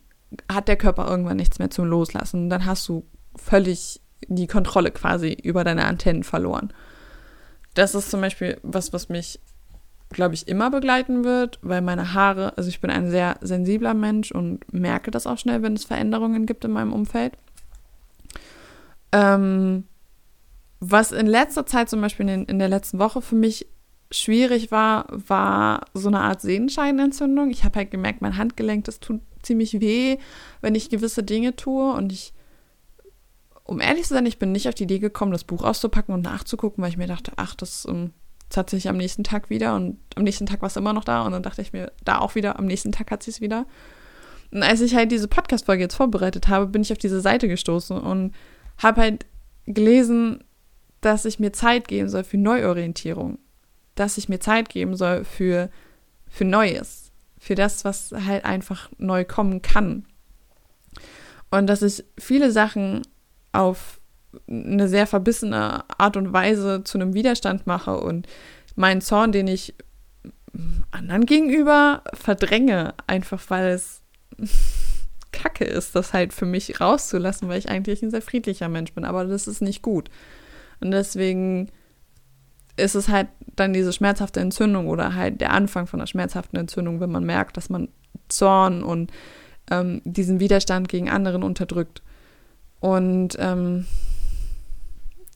hat 0.51 0.67
der 0.67 0.77
Körper 0.77 1.09
irgendwann 1.09 1.37
nichts 1.37 1.61
mehr 1.61 1.71
zum 1.71 1.85
Loslassen. 1.85 2.51
Dann 2.51 2.67
hast 2.67 2.89
du 2.89 3.07
völlig 3.37 4.01
die 4.27 4.49
Kontrolle 4.49 4.91
quasi 4.91 5.33
über 5.33 5.63
deine 5.63 5.85
Antennen 5.85 6.25
verloren. 6.25 6.73
Das 7.75 7.95
ist 7.95 8.11
zum 8.11 8.21
Beispiel 8.21 8.59
was, 8.63 8.93
was 8.93 9.09
mich, 9.09 9.41
glaube 10.11 10.35
ich, 10.35 10.49
immer 10.49 10.71
begleiten 10.71 11.25
wird, 11.25 11.59
weil 11.63 11.81
meine 11.81 12.15
Haare, 12.15 12.57
also 12.57 12.69
ich 12.69 12.81
bin 12.81 12.91
ein 12.91 13.11
sehr 13.11 13.37
sensibler 13.41 13.95
Mensch 13.95 14.33
und 14.33 14.73
merke 14.73 15.11
das 15.11 15.27
auch 15.27 15.39
schnell, 15.39 15.63
wenn 15.63 15.75
es 15.75 15.85
Veränderungen 15.85 16.47
gibt 16.47 16.65
in 16.65 16.73
meinem 16.73 16.93
Umfeld. 16.93 17.35
Ähm, 19.13 19.85
was 20.81 21.13
in 21.13 21.27
letzter 21.27 21.67
Zeit 21.67 21.91
zum 21.91 22.01
Beispiel 22.01 22.29
in, 22.29 22.45
in 22.47 22.59
der 22.59 22.69
letzten 22.69 22.99
Woche 22.99 23.21
für 23.21 23.37
mich 23.37 23.67
schwierig 24.11 24.71
war, 24.71 25.07
war 25.11 25.87
so 25.95 26.09
eine 26.09 26.21
Art 26.21 26.41
Sehenscheinentzündung. 26.41 27.51
Ich 27.51 27.65
habe 27.65 27.79
halt 27.79 27.91
gemerkt, 27.91 28.23
mein 28.23 28.37
Handgelenk, 28.37 28.85
das 28.85 29.01
tut 29.01 29.21
ziemlich 29.43 29.81
weh, 29.81 30.19
wenn 30.61 30.75
ich 30.75 30.91
gewisse 30.91 31.23
Dinge 31.23 31.57
tue 31.57 31.93
und 31.93 32.13
ich 32.13 32.33
um 33.71 33.81
ehrlich 33.81 34.03
zu 34.03 34.15
sein, 34.15 34.27
ich 34.27 34.41
bin 34.41 34.51
nicht 34.51 34.69
auf 34.69 34.75
die 34.75 34.83
Idee 34.83 34.99
gekommen, 34.99 35.31
das 35.31 35.45
Buch 35.45 35.63
auszupacken 35.63 36.13
und 36.13 36.23
nachzugucken, 36.23 36.83
weil 36.83 36.91
ich 36.91 36.97
mir 36.97 37.07
dachte, 37.07 37.31
ach, 37.37 37.55
das, 37.55 37.87
ähm, 37.89 38.11
das 38.49 38.57
hat 38.57 38.71
sich 38.71 38.89
am 38.89 38.97
nächsten 38.97 39.23
Tag 39.23 39.49
wieder 39.49 39.77
und 39.77 39.99
am 40.17 40.25
nächsten 40.25 40.45
Tag 40.45 40.61
war 40.61 40.67
es 40.67 40.77
immer 40.77 40.93
noch 40.93 41.05
da 41.05 41.23
und 41.23 41.31
dann 41.31 41.45
dachte 41.45 41.63
ich 41.63 41.73
mir, 41.73 41.93
da 42.05 42.19
auch 42.19 42.35
wieder, 42.35 42.59
am 42.59 42.67
nächsten 42.67 42.91
Tag 42.91 43.13
hat 43.13 43.23
sie 43.23 43.31
es 43.31 43.41
wieder. 43.41 43.67
Und 44.51 44.65
als 44.65 44.81
ich 44.81 44.97
halt 44.97 45.13
diese 45.13 45.29
Podcast-Folge 45.29 45.85
jetzt 45.85 45.95
vorbereitet 45.95 46.49
habe, 46.49 46.67
bin 46.67 46.83
ich 46.83 46.91
auf 46.91 46.99
diese 46.99 47.21
Seite 47.21 47.47
gestoßen 47.47 47.97
und 47.97 48.35
habe 48.77 49.03
halt 49.03 49.27
gelesen, 49.67 50.43
dass 51.01 51.25
ich 51.25 51.39
mir 51.39 51.53
Zeit 51.53 51.87
geben 51.87 52.09
soll 52.09 52.25
für 52.25 52.39
Neuorientierung, 52.39 53.39
dass 53.95 54.19
ich 54.19 54.29
mir 54.29 54.41
Zeit 54.41 54.69
geben 54.69 54.97
soll 54.97 55.25
für, 55.25 55.71
für 56.29 56.45
Neues, 56.45 57.13
für 57.39 57.55
das, 57.55 57.85
was 57.85 58.13
halt 58.13 58.45
einfach 58.45 58.91
neu 58.99 59.25
kommen 59.25 59.63
kann. 59.63 60.07
Und 61.51 61.67
dass 61.67 61.83
ich 61.83 62.05
viele 62.19 62.51
Sachen 62.51 63.03
auf 63.53 64.01
eine 64.49 64.89
sehr 64.89 65.07
verbissene 65.07 65.85
Art 65.99 66.17
und 66.17 66.33
Weise 66.33 66.85
zu 66.85 66.99
einem 66.99 67.15
Widerstand 67.15 67.67
mache 67.67 67.99
und 67.99 68.29
meinen 68.77 69.01
Zorn, 69.01 69.33
den 69.33 69.49
ich 69.49 69.75
anderen 70.91 71.27
gegenüber 71.27 72.03
verdränge, 72.15 72.95
einfach 73.07 73.43
weil 73.49 73.71
es 73.71 74.03
kacke 75.33 75.65
ist, 75.65 75.95
das 75.95 76.13
halt 76.13 76.33
für 76.33 76.47
mich 76.47 76.81
rauszulassen, 76.81 77.49
weil 77.49 77.59
ich 77.59 77.69
eigentlich 77.69 78.03
ein 78.03 78.11
sehr 78.11 78.23
friedlicher 78.23 78.69
Mensch 78.69 78.93
bin, 78.95 79.05
aber 79.05 79.25
das 79.25 79.47
ist 79.47 79.63
nicht 79.63 79.83
gut. 79.83 80.11
Und 80.81 80.91
deswegen 80.91 81.71
ist 82.77 82.95
es 82.95 83.09
halt 83.09 83.29
dann 83.57 83.73
diese 83.73 83.93
schmerzhafte 83.93 84.41
Entzündung 84.41 84.89
oder 84.89 85.15
halt 85.15 85.41
der 85.41 85.53
Anfang 85.53 85.87
von 85.87 86.01
einer 86.01 86.07
schmerzhaften 86.07 86.59
Entzündung, 86.59 87.01
wenn 87.01 87.11
man 87.11 87.25
merkt, 87.25 87.57
dass 87.57 87.69
man 87.69 87.89
Zorn 88.29 88.83
und 88.83 89.13
ähm, 89.71 90.01
diesen 90.05 90.41
Widerstand 90.41 90.89
gegen 90.89 91.11
anderen 91.11 91.43
unterdrückt. 91.43 92.03
Und 92.81 93.37
ähm, 93.39 93.87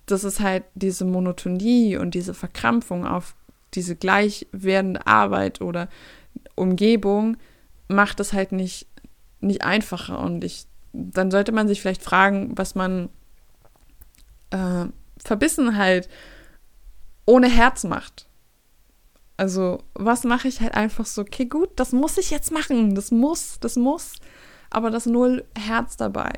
das 0.07 0.25
ist 0.25 0.41
halt 0.41 0.65
diese 0.75 1.05
Monotonie 1.05 1.97
und 1.97 2.15
diese 2.15 2.35
Verkrampfung 2.35 3.07
auf 3.07 3.35
diese 3.75 3.97
gleich 3.97 4.47
werdende 4.53 5.07
Arbeit 5.07 5.61
oder 5.61 5.89
Umgebung 6.55 7.37
macht 7.89 8.21
es 8.21 8.33
halt 8.33 8.53
nicht, 8.53 8.87
nicht 9.41 9.63
einfacher. 9.63 10.19
Und 10.21 10.45
ich, 10.45 10.67
dann 10.93 11.31
sollte 11.31 11.53
man 11.53 11.69
sich 11.69 11.81
vielleicht 11.81 12.03
fragen, 12.03 12.57
was 12.57 12.75
man 12.75 13.09
äh, 14.51 14.87
verbissen 15.19 15.77
halt 15.77 16.09
ohne 17.27 17.49
Herz 17.49 17.85
macht. 17.85 18.27
Also, 19.37 19.83
was 19.95 20.25
mache 20.25 20.49
ich 20.49 20.61
halt 20.61 20.75
einfach 20.75 21.07
so, 21.07 21.23
okay, 21.23 21.47
gut, 21.47 21.71
das 21.77 21.93
muss 21.93 22.19
ich 22.19 22.31
jetzt 22.31 22.53
machen, 22.53 22.95
das 22.95 23.11
muss, 23.11 23.59
das 23.61 23.77
muss, 23.77 24.15
aber 24.71 24.91
das 24.91 25.07
null 25.07 25.45
Herz 25.59 25.97
dabei. 25.97 26.31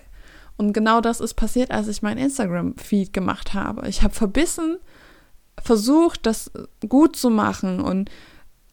Und 0.57 0.73
genau 0.73 1.03
das 1.03 1.21
ist 1.21 1.35
passiert, 1.35 1.71
als 1.71 1.89
ich 1.89 2.01
mein 2.01 2.17
Instagram-Feed 2.17 3.13
gemacht 3.13 3.53
habe. 3.53 3.87
Ich 3.89 4.03
habe 4.03 4.15
verbissen 4.15 4.79
versucht, 5.63 6.25
das 6.25 6.51
gut 6.89 7.17
zu 7.17 7.29
machen 7.31 7.81
und 7.81 8.11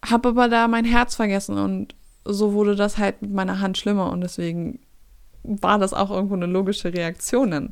habe 0.06 0.30
aber 0.30 0.50
da 0.50 0.68
mein 0.68 0.86
Herz 0.86 1.16
vergessen 1.16 1.58
und 1.58 1.96
so 2.26 2.54
wurde 2.54 2.76
das 2.76 2.98
halt 2.98 3.22
mit 3.22 3.34
meiner 3.34 3.60
Hand 3.60 3.78
schlimmer 3.78 4.12
und 4.12 4.22
deswegen 4.22 4.80
war 5.44 5.80
das 5.80 5.94
auch 5.94 6.10
irgendwo 6.10 6.36
eine 6.36 6.46
logische 6.46 6.94
Reaktion 6.94 7.72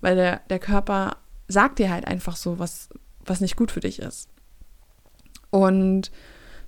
weil 0.00 0.16
der, 0.16 0.40
der 0.48 0.58
Körper 0.58 1.16
sagt 1.48 1.78
dir 1.78 1.90
halt 1.90 2.06
einfach 2.06 2.36
so, 2.36 2.58
was, 2.58 2.88
was 3.24 3.40
nicht 3.40 3.56
gut 3.56 3.70
für 3.70 3.80
dich 3.80 3.98
ist. 3.98 4.28
Und 5.50 6.10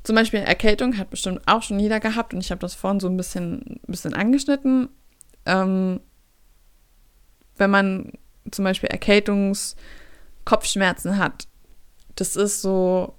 zum 0.03 0.17
Beispiel 0.17 0.41
Erkältung 0.41 0.99
hat 0.99 1.11
bestimmt 1.11 1.43
auch 1.47 1.63
schon 1.63 1.79
jeder 1.79 2.01
gehabt 2.01 2.35
und 2.35 2.41
ich 2.41 2.51
habe 2.51 2.61
das 2.61 2.75
vorhin 2.75 3.01
so 3.01 3.09
ein 3.09 3.17
bisschen, 3.17 3.81
bisschen 3.87 4.15
angeschnitten. 4.15 4.89
Ähm, 5.47 6.01
wenn 7.57 7.71
man 7.71 8.13
zum 8.51 8.65
Beispiel 8.65 8.89
Erkältungskopfschmerzen 8.89 11.19
hat, 11.19 11.47
das 12.17 12.35
ist 12.37 12.63
so 12.63 13.15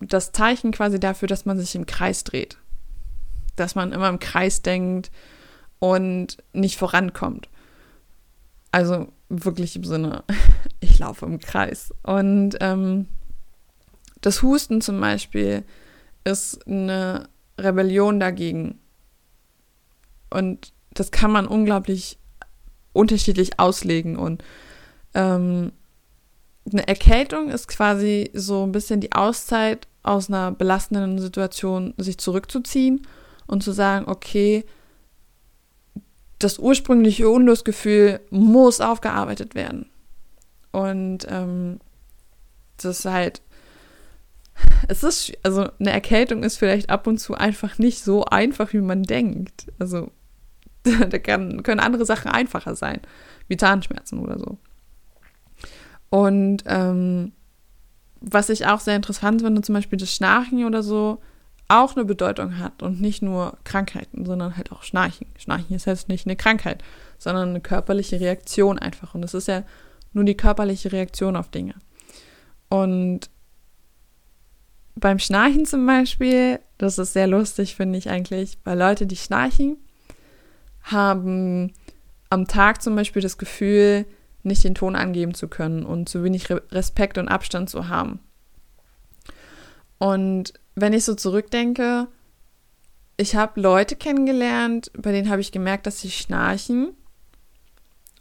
das 0.00 0.32
Zeichen 0.32 0.72
quasi 0.72 0.98
dafür, 0.98 1.28
dass 1.28 1.44
man 1.44 1.58
sich 1.58 1.74
im 1.74 1.84
Kreis 1.86 2.24
dreht. 2.24 2.56
Dass 3.56 3.74
man 3.74 3.92
immer 3.92 4.08
im 4.08 4.18
Kreis 4.18 4.62
denkt 4.62 5.10
und 5.78 6.38
nicht 6.52 6.78
vorankommt. 6.78 7.50
Also 8.72 9.12
wirklich 9.28 9.76
im 9.76 9.84
Sinne, 9.84 10.24
ich 10.80 10.98
laufe 10.98 11.26
im 11.26 11.38
Kreis. 11.38 11.92
Und 12.02 12.56
ähm, 12.60 13.06
das 14.20 14.42
Husten 14.42 14.80
zum 14.80 15.00
Beispiel 15.00 15.64
ist 16.24 16.66
eine 16.66 17.28
Rebellion 17.58 18.20
dagegen. 18.20 18.78
Und 20.30 20.72
das 20.92 21.10
kann 21.10 21.30
man 21.30 21.46
unglaublich 21.46 22.18
unterschiedlich 22.92 23.58
auslegen. 23.58 24.16
Und 24.16 24.42
ähm, 25.14 25.72
eine 26.70 26.86
Erkältung 26.86 27.48
ist 27.48 27.68
quasi 27.68 28.30
so 28.34 28.64
ein 28.64 28.72
bisschen 28.72 29.00
die 29.00 29.12
Auszeit 29.12 29.88
aus 30.02 30.28
einer 30.28 30.52
belastenden 30.52 31.18
Situation, 31.18 31.94
sich 31.96 32.18
zurückzuziehen 32.18 33.06
und 33.46 33.62
zu 33.62 33.72
sagen, 33.72 34.06
okay, 34.08 34.64
das 36.38 36.58
ursprüngliche 36.58 37.28
Unlustgefühl 37.28 38.20
muss 38.30 38.80
aufgearbeitet 38.80 39.54
werden. 39.54 39.90
Und 40.70 41.26
ähm, 41.28 41.80
das 42.76 43.00
ist 43.00 43.04
halt, 43.06 43.42
es 44.86 45.02
ist, 45.02 45.32
also 45.42 45.68
eine 45.80 45.90
Erkältung 45.90 46.42
ist 46.42 46.56
vielleicht 46.56 46.90
ab 46.90 47.06
und 47.06 47.18
zu 47.18 47.34
einfach 47.34 47.78
nicht 47.78 48.04
so 48.04 48.24
einfach, 48.24 48.72
wie 48.72 48.80
man 48.80 49.02
denkt. 49.02 49.66
Also 49.78 50.10
da 50.82 51.18
kann, 51.18 51.62
können 51.62 51.80
andere 51.80 52.04
Sachen 52.04 52.30
einfacher 52.30 52.76
sein, 52.76 53.00
wie 53.48 53.56
Zahnschmerzen 53.56 54.20
oder 54.20 54.38
so. 54.38 54.58
Und 56.10 56.62
ähm, 56.66 57.32
was 58.20 58.48
ich 58.48 58.66
auch 58.66 58.80
sehr 58.80 58.96
interessant 58.96 59.42
finde, 59.42 59.62
zum 59.62 59.74
Beispiel 59.74 59.98
das 59.98 60.14
Schnarchen 60.14 60.64
oder 60.64 60.82
so, 60.82 61.20
auch 61.68 61.94
eine 61.94 62.06
Bedeutung 62.06 62.58
hat 62.58 62.82
und 62.82 63.00
nicht 63.00 63.22
nur 63.22 63.58
Krankheiten, 63.64 64.24
sondern 64.24 64.56
halt 64.56 64.72
auch 64.72 64.82
Schnarchen. 64.82 65.26
Schnarchen 65.38 65.76
ist 65.76 65.84
jetzt 65.84 66.08
nicht 66.08 66.26
eine 66.26 66.36
Krankheit, 66.36 66.82
sondern 67.18 67.50
eine 67.50 67.60
körperliche 67.60 68.20
Reaktion 68.20 68.78
einfach. 68.78 69.14
Und 69.14 69.22
es 69.22 69.34
ist 69.34 69.48
ja 69.48 69.62
nur 70.14 70.24
die 70.24 70.36
körperliche 70.36 70.92
Reaktion 70.92 71.36
auf 71.36 71.50
Dinge. 71.50 71.74
Und 72.70 73.30
beim 74.94 75.18
Schnarchen 75.18 75.66
zum 75.66 75.86
Beispiel, 75.86 76.60
das 76.78 76.98
ist 76.98 77.12
sehr 77.12 77.26
lustig, 77.26 77.76
finde 77.76 77.98
ich 77.98 78.08
eigentlich, 78.08 78.58
weil 78.64 78.78
Leute, 78.78 79.06
die 79.06 79.16
schnarchen, 79.16 79.76
haben 80.82 81.72
am 82.30 82.46
Tag 82.46 82.82
zum 82.82 82.96
Beispiel 82.96 83.22
das 83.22 83.38
Gefühl, 83.38 84.06
nicht 84.42 84.64
den 84.64 84.74
Ton 84.74 84.96
angeben 84.96 85.34
zu 85.34 85.48
können 85.48 85.84
und 85.84 86.08
zu 86.08 86.24
wenig 86.24 86.48
Respekt 86.50 87.18
und 87.18 87.28
Abstand 87.28 87.68
zu 87.68 87.88
haben. 87.88 88.20
Und 89.98 90.54
wenn 90.80 90.92
ich 90.92 91.04
so 91.04 91.14
zurückdenke, 91.14 92.08
ich 93.16 93.34
habe 93.34 93.60
Leute 93.60 93.96
kennengelernt, 93.96 94.90
bei 94.96 95.12
denen 95.12 95.28
habe 95.28 95.40
ich 95.40 95.52
gemerkt, 95.52 95.86
dass 95.86 96.00
sie 96.00 96.10
schnarchen. 96.10 96.92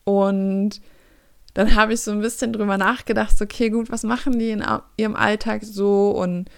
Und 0.04 0.82
dann 1.54 1.76
habe 1.76 1.94
ich 1.94 2.02
so 2.02 2.12
ein 2.12 2.22
bisschen 2.22 2.54
drüber 2.54 2.78
nachgedacht, 2.78 3.38
so, 3.38 3.46
okay, 3.46 3.70
gut, 3.70 3.92
was 3.92 4.04
machen 4.04 4.40
die 4.40 4.52
in 4.52 4.64
ihrem 4.98 5.16
Alltag 5.16 5.64
so 5.64 6.12
und 6.12 6.50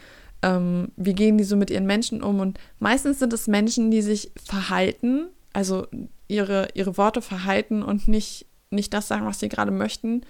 ähm, 0.41 0.91
wie 0.95 1.13
gehen 1.13 1.37
die 1.37 1.43
so 1.43 1.55
mit 1.55 1.69
ihren 1.69 1.85
Menschen 1.85 2.21
um? 2.23 2.39
Und 2.39 2.59
meistens 2.79 3.19
sind 3.19 3.33
es 3.33 3.47
Menschen, 3.47 3.91
die 3.91 4.01
sich 4.01 4.31
verhalten, 4.41 5.27
also 5.53 5.87
ihre, 6.27 6.69
ihre 6.73 6.97
Worte 6.97 7.21
verhalten 7.21 7.83
und 7.83 8.07
nicht, 8.07 8.45
nicht 8.69 8.93
das 8.93 9.07
sagen, 9.07 9.25
was 9.25 9.39
sie 9.39 9.49
gerade 9.49 9.71
möchten. 9.71 10.21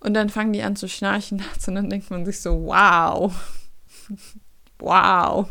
Und 0.00 0.14
dann 0.14 0.30
fangen 0.30 0.52
die 0.52 0.62
an 0.62 0.76
zu 0.76 0.88
schnarchen 0.88 1.42
und 1.66 1.74
dann 1.74 1.90
denkt 1.90 2.10
man 2.10 2.24
sich 2.24 2.40
so, 2.40 2.66
wow, 2.66 3.32
wow. 4.78 5.50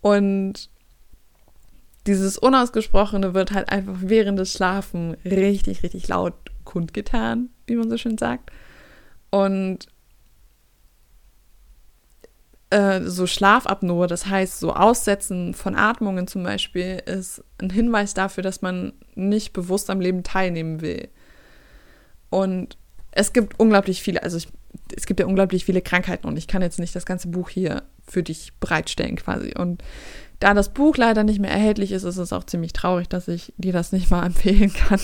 Und 0.00 0.70
dieses 2.06 2.38
Unausgesprochene 2.38 3.34
wird 3.34 3.52
halt 3.52 3.70
einfach 3.70 3.96
während 4.00 4.38
des 4.38 4.52
Schlafen 4.52 5.14
richtig, 5.24 5.82
richtig 5.82 6.08
laut 6.08 6.34
kundgetan, 6.64 7.50
wie 7.66 7.76
man 7.76 7.90
so 7.90 7.98
schön 7.98 8.16
sagt. 8.16 8.50
Und 9.30 9.88
äh, 12.70 13.02
so 13.02 13.26
Schlafapnoe, 13.26 14.06
das 14.06 14.26
heißt 14.26 14.60
so 14.60 14.74
Aussetzen 14.74 15.54
von 15.54 15.74
Atmungen 15.74 16.26
zum 16.26 16.42
Beispiel, 16.42 17.02
ist 17.04 17.42
ein 17.58 17.70
Hinweis 17.70 18.14
dafür, 18.14 18.42
dass 18.42 18.62
man 18.62 18.92
nicht 19.14 19.52
bewusst 19.52 19.90
am 19.90 20.00
Leben 20.00 20.22
teilnehmen 20.22 20.80
will. 20.80 21.08
Und 22.30 22.76
es 23.10 23.32
gibt 23.32 23.58
unglaublich 23.58 24.02
viele, 24.02 24.22
also 24.22 24.36
ich 24.36 24.48
es 24.96 25.06
gibt 25.06 25.20
ja 25.20 25.26
unglaublich 25.26 25.64
viele 25.64 25.82
Krankheiten 25.82 26.26
und 26.26 26.36
ich 26.36 26.46
kann 26.46 26.62
jetzt 26.62 26.78
nicht 26.78 26.94
das 26.94 27.06
ganze 27.06 27.28
Buch 27.28 27.48
hier 27.48 27.82
für 28.06 28.22
dich 28.22 28.52
bereitstellen 28.60 29.16
quasi. 29.16 29.54
Und 29.56 29.82
da 30.40 30.54
das 30.54 30.72
Buch 30.72 30.96
leider 30.96 31.24
nicht 31.24 31.40
mehr 31.40 31.50
erhältlich 31.50 31.92
ist, 31.92 32.04
ist 32.04 32.16
es 32.16 32.32
auch 32.32 32.44
ziemlich 32.44 32.72
traurig, 32.72 33.08
dass 33.08 33.28
ich 33.28 33.52
dir 33.56 33.72
das 33.72 33.92
nicht 33.92 34.10
mal 34.10 34.24
empfehlen 34.26 34.72
kann 34.72 35.00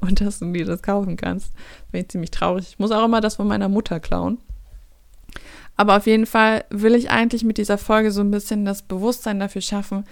und 0.00 0.20
dass 0.20 0.38
du 0.38 0.52
dir 0.52 0.64
das 0.64 0.82
kaufen 0.82 1.16
kannst. 1.16 1.52
Das 1.54 1.90
bin 1.92 2.00
ich 2.02 2.08
ziemlich 2.08 2.30
traurig. 2.30 2.68
Ich 2.70 2.78
muss 2.78 2.90
auch 2.90 3.04
immer 3.04 3.20
das 3.20 3.36
von 3.36 3.48
meiner 3.48 3.68
Mutter 3.68 4.00
klauen. 4.00 4.38
Aber 5.76 5.96
auf 5.96 6.06
jeden 6.06 6.26
Fall 6.26 6.64
will 6.70 6.94
ich 6.94 7.10
eigentlich 7.10 7.44
mit 7.44 7.58
dieser 7.58 7.78
Folge 7.78 8.12
so 8.12 8.20
ein 8.20 8.30
bisschen 8.30 8.64
das 8.64 8.82
Bewusstsein 8.82 9.40
dafür 9.40 9.62
schaffen, 9.62 10.04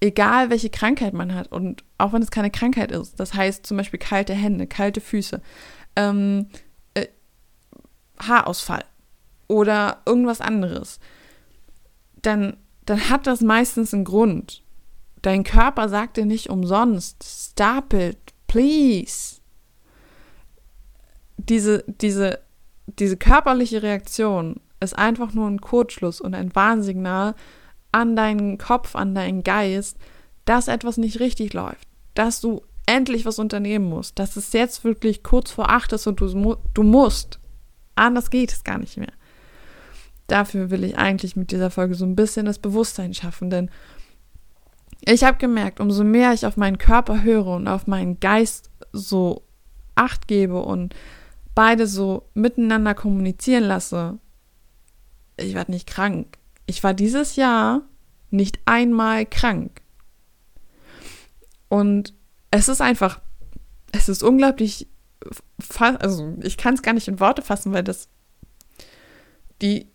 egal 0.00 0.50
welche 0.50 0.70
Krankheit 0.70 1.12
man 1.14 1.34
hat 1.34 1.50
und 1.50 1.84
auch 1.98 2.12
wenn 2.12 2.22
es 2.22 2.30
keine 2.30 2.50
Krankheit 2.50 2.90
ist, 2.92 3.18
das 3.18 3.34
heißt 3.34 3.64
zum 3.64 3.76
Beispiel 3.76 4.00
kalte 4.00 4.34
Hände, 4.34 4.66
kalte 4.66 5.00
Füße, 5.00 5.40
ähm, 5.96 6.46
Haarausfall 8.28 8.84
oder 9.48 9.98
irgendwas 10.06 10.40
anderes, 10.40 11.00
dann, 12.22 12.56
dann 12.86 13.10
hat 13.10 13.26
das 13.26 13.40
meistens 13.40 13.92
einen 13.92 14.04
Grund. 14.04 14.62
Dein 15.20 15.44
Körper 15.44 15.88
sagt 15.88 16.16
dir 16.16 16.26
nicht 16.26 16.50
umsonst, 16.50 17.50
stop 17.50 17.92
it, 17.94 18.18
please. 18.46 19.40
Diese, 21.36 21.84
diese, 21.86 22.40
diese 22.86 23.16
körperliche 23.16 23.82
Reaktion 23.82 24.60
ist 24.80 24.98
einfach 24.98 25.32
nur 25.32 25.48
ein 25.48 25.60
Kurzschluss 25.60 26.20
und 26.20 26.34
ein 26.34 26.54
Warnsignal 26.54 27.34
an 27.92 28.16
deinen 28.16 28.58
Kopf, 28.58 28.96
an 28.96 29.14
deinen 29.14 29.44
Geist, 29.44 29.96
dass 30.44 30.68
etwas 30.68 30.96
nicht 30.96 31.20
richtig 31.20 31.52
läuft, 31.52 31.86
dass 32.14 32.40
du 32.40 32.62
endlich 32.86 33.24
was 33.24 33.38
unternehmen 33.38 33.88
musst, 33.88 34.18
dass 34.18 34.36
es 34.36 34.52
jetzt 34.52 34.82
wirklich 34.82 35.22
kurz 35.22 35.50
vor 35.50 35.70
acht 35.70 35.92
ist 35.92 36.06
und 36.06 36.20
du, 36.20 36.56
du 36.74 36.82
musst. 36.82 37.38
Anders 37.94 38.30
geht 38.30 38.52
es 38.52 38.64
gar 38.64 38.78
nicht 38.78 38.96
mehr. 38.96 39.12
Dafür 40.26 40.70
will 40.70 40.84
ich 40.84 40.96
eigentlich 40.96 41.36
mit 41.36 41.50
dieser 41.50 41.70
Folge 41.70 41.94
so 41.94 42.04
ein 42.04 42.16
bisschen 42.16 42.46
das 42.46 42.58
Bewusstsein 42.58 43.12
schaffen, 43.12 43.50
denn 43.50 43.70
ich 45.04 45.24
habe 45.24 45.38
gemerkt, 45.38 45.80
umso 45.80 46.04
mehr 46.04 46.32
ich 46.32 46.46
auf 46.46 46.56
meinen 46.56 46.78
Körper 46.78 47.22
höre 47.22 47.48
und 47.48 47.66
auf 47.66 47.86
meinen 47.86 48.20
Geist 48.20 48.70
so 48.92 49.42
acht 49.94 50.28
gebe 50.28 50.60
und 50.60 50.94
beide 51.54 51.86
so 51.86 52.28
miteinander 52.34 52.94
kommunizieren 52.94 53.64
lasse, 53.64 54.18
ich 55.36 55.54
werde 55.54 55.72
nicht 55.72 55.88
krank. 55.88 56.38
Ich 56.66 56.82
war 56.84 56.94
dieses 56.94 57.36
Jahr 57.36 57.82
nicht 58.30 58.60
einmal 58.64 59.26
krank. 59.26 59.82
Und 61.68 62.14
es 62.50 62.68
ist 62.68 62.80
einfach, 62.80 63.20
es 63.92 64.08
ist 64.08 64.22
unglaublich 64.22 64.88
also 65.78 66.36
ich 66.42 66.56
kann 66.56 66.74
es 66.74 66.82
gar 66.82 66.92
nicht 66.92 67.08
in 67.08 67.20
Worte 67.20 67.42
fassen, 67.42 67.72
weil 67.72 67.84
das 67.84 68.08
die, 69.62 69.86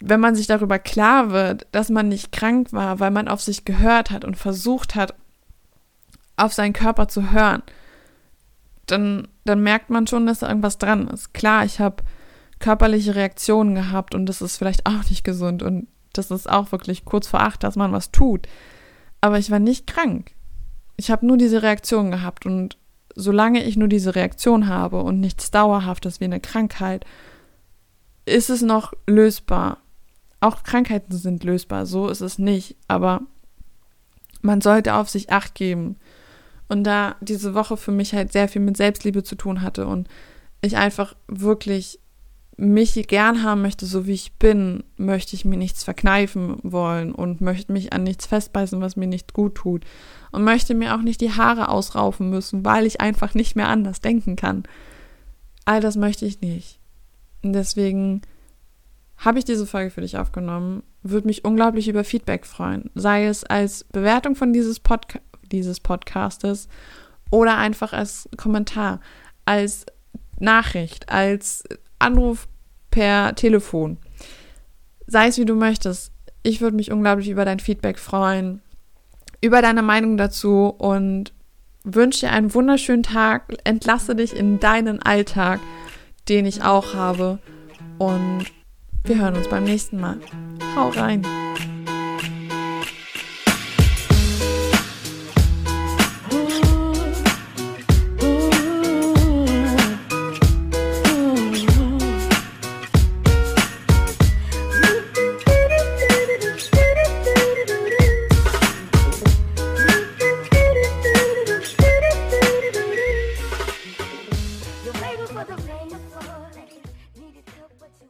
wenn 0.00 0.20
man 0.20 0.34
sich 0.34 0.46
darüber 0.46 0.78
klar 0.78 1.30
wird, 1.30 1.66
dass 1.72 1.88
man 1.88 2.08
nicht 2.08 2.32
krank 2.32 2.72
war, 2.72 3.00
weil 3.00 3.10
man 3.10 3.28
auf 3.28 3.40
sich 3.40 3.64
gehört 3.64 4.10
hat 4.10 4.24
und 4.24 4.36
versucht 4.36 4.94
hat, 4.94 5.14
auf 6.36 6.52
seinen 6.52 6.72
Körper 6.72 7.08
zu 7.08 7.30
hören, 7.32 7.62
dann, 8.86 9.28
dann 9.44 9.60
merkt 9.62 9.90
man 9.90 10.06
schon, 10.06 10.26
dass 10.26 10.40
da 10.40 10.48
irgendwas 10.48 10.78
dran 10.78 11.08
ist. 11.08 11.34
Klar, 11.34 11.64
ich 11.64 11.80
habe 11.80 12.02
körperliche 12.58 13.14
Reaktionen 13.14 13.74
gehabt 13.74 14.14
und 14.14 14.26
das 14.26 14.40
ist 14.40 14.56
vielleicht 14.56 14.86
auch 14.86 15.08
nicht 15.08 15.24
gesund 15.24 15.62
und 15.62 15.88
das 16.12 16.30
ist 16.30 16.48
auch 16.48 16.72
wirklich 16.72 17.04
kurz 17.04 17.28
vor 17.28 17.40
acht, 17.40 17.62
dass 17.62 17.76
man 17.76 17.92
was 17.92 18.10
tut. 18.10 18.48
Aber 19.20 19.38
ich 19.38 19.50
war 19.50 19.58
nicht 19.58 19.86
krank. 19.86 20.32
Ich 20.96 21.10
habe 21.10 21.26
nur 21.26 21.36
diese 21.36 21.62
Reaktion 21.62 22.10
gehabt 22.10 22.46
und 22.46 22.76
solange 23.18 23.64
ich 23.64 23.76
nur 23.76 23.88
diese 23.88 24.14
Reaktion 24.14 24.68
habe 24.68 25.02
und 25.02 25.18
nichts 25.18 25.50
Dauerhaftes 25.50 26.20
wie 26.20 26.24
eine 26.24 26.38
Krankheit, 26.38 27.04
ist 28.24 28.48
es 28.48 28.62
noch 28.62 28.94
lösbar. 29.06 29.78
auch 30.40 30.62
Krankheiten 30.62 31.16
sind 31.16 31.42
lösbar, 31.42 31.84
so 31.84 32.08
ist 32.08 32.20
es 32.20 32.38
nicht, 32.38 32.76
aber 32.86 33.22
man 34.40 34.60
sollte 34.60 34.94
auf 34.94 35.08
sich 35.08 35.32
acht 35.32 35.56
geben. 35.56 35.96
Und 36.68 36.84
da 36.84 37.16
diese 37.20 37.54
Woche 37.54 37.76
für 37.76 37.90
mich 37.90 38.14
halt 38.14 38.32
sehr 38.32 38.46
viel 38.46 38.62
mit 38.62 38.76
Selbstliebe 38.76 39.24
zu 39.24 39.34
tun 39.34 39.62
hatte 39.62 39.88
und 39.88 40.06
ich 40.60 40.76
einfach 40.76 41.16
wirklich 41.26 41.98
mich 42.60 43.06
gern 43.06 43.44
haben 43.44 43.62
möchte, 43.62 43.86
so 43.86 44.06
wie 44.08 44.14
ich 44.14 44.34
bin, 44.34 44.82
möchte 44.96 45.36
ich 45.36 45.44
mir 45.44 45.56
nichts 45.56 45.84
verkneifen 45.84 46.58
wollen 46.64 47.12
und 47.14 47.40
möchte 47.40 47.72
mich 47.72 47.92
an 47.92 48.02
nichts 48.02 48.26
festbeißen, 48.26 48.80
was 48.80 48.96
mir 48.96 49.06
nicht 49.06 49.32
gut 49.32 49.54
tut. 49.54 49.84
Und 50.32 50.42
möchte 50.42 50.74
mir 50.74 50.96
auch 50.96 51.02
nicht 51.02 51.20
die 51.20 51.32
Haare 51.32 51.68
ausraufen 51.68 52.30
müssen, 52.30 52.64
weil 52.64 52.84
ich 52.84 53.00
einfach 53.00 53.34
nicht 53.34 53.54
mehr 53.54 53.68
anders 53.68 54.00
denken 54.00 54.34
kann. 54.34 54.64
All 55.64 55.80
das 55.80 55.96
möchte 55.96 56.26
ich 56.26 56.40
nicht. 56.40 56.80
Und 57.44 57.52
deswegen 57.52 58.22
habe 59.18 59.38
ich 59.38 59.44
diese 59.44 59.66
Folge 59.66 59.90
für 59.90 60.00
dich 60.00 60.18
aufgenommen. 60.18 60.82
Würde 61.04 61.28
mich 61.28 61.44
unglaublich 61.44 61.86
über 61.86 62.02
Feedback 62.02 62.44
freuen. 62.44 62.90
Sei 62.96 63.26
es 63.26 63.44
als 63.44 63.84
Bewertung 63.84 64.34
von 64.34 64.52
dieses, 64.52 64.80
Podca 64.80 65.20
dieses 65.52 65.78
Podcastes 65.78 66.68
oder 67.30 67.56
einfach 67.56 67.92
als 67.92 68.28
Kommentar, 68.36 69.00
als 69.44 69.86
Nachricht, 70.40 71.08
als 71.08 71.64
Anruf 71.98 72.48
per 72.90 73.34
Telefon. 73.34 73.98
Sei 75.06 75.28
es 75.28 75.38
wie 75.38 75.44
du 75.44 75.54
möchtest. 75.54 76.12
Ich 76.42 76.60
würde 76.60 76.76
mich 76.76 76.92
unglaublich 76.92 77.28
über 77.28 77.44
dein 77.44 77.60
Feedback 77.60 77.98
freuen, 77.98 78.62
über 79.40 79.62
deine 79.62 79.82
Meinung 79.82 80.16
dazu 80.16 80.74
und 80.78 81.32
wünsche 81.84 82.26
dir 82.26 82.32
einen 82.32 82.54
wunderschönen 82.54 83.02
Tag. 83.02 83.56
Entlasse 83.64 84.14
dich 84.14 84.36
in 84.36 84.60
deinen 84.60 85.02
Alltag, 85.02 85.60
den 86.28 86.46
ich 86.46 86.62
auch 86.62 86.94
habe. 86.94 87.38
Und 87.98 88.46
wir 89.04 89.18
hören 89.18 89.36
uns 89.36 89.48
beim 89.48 89.64
nächsten 89.64 90.00
Mal. 90.00 90.18
Hau 90.76 90.88
rein! 90.90 91.47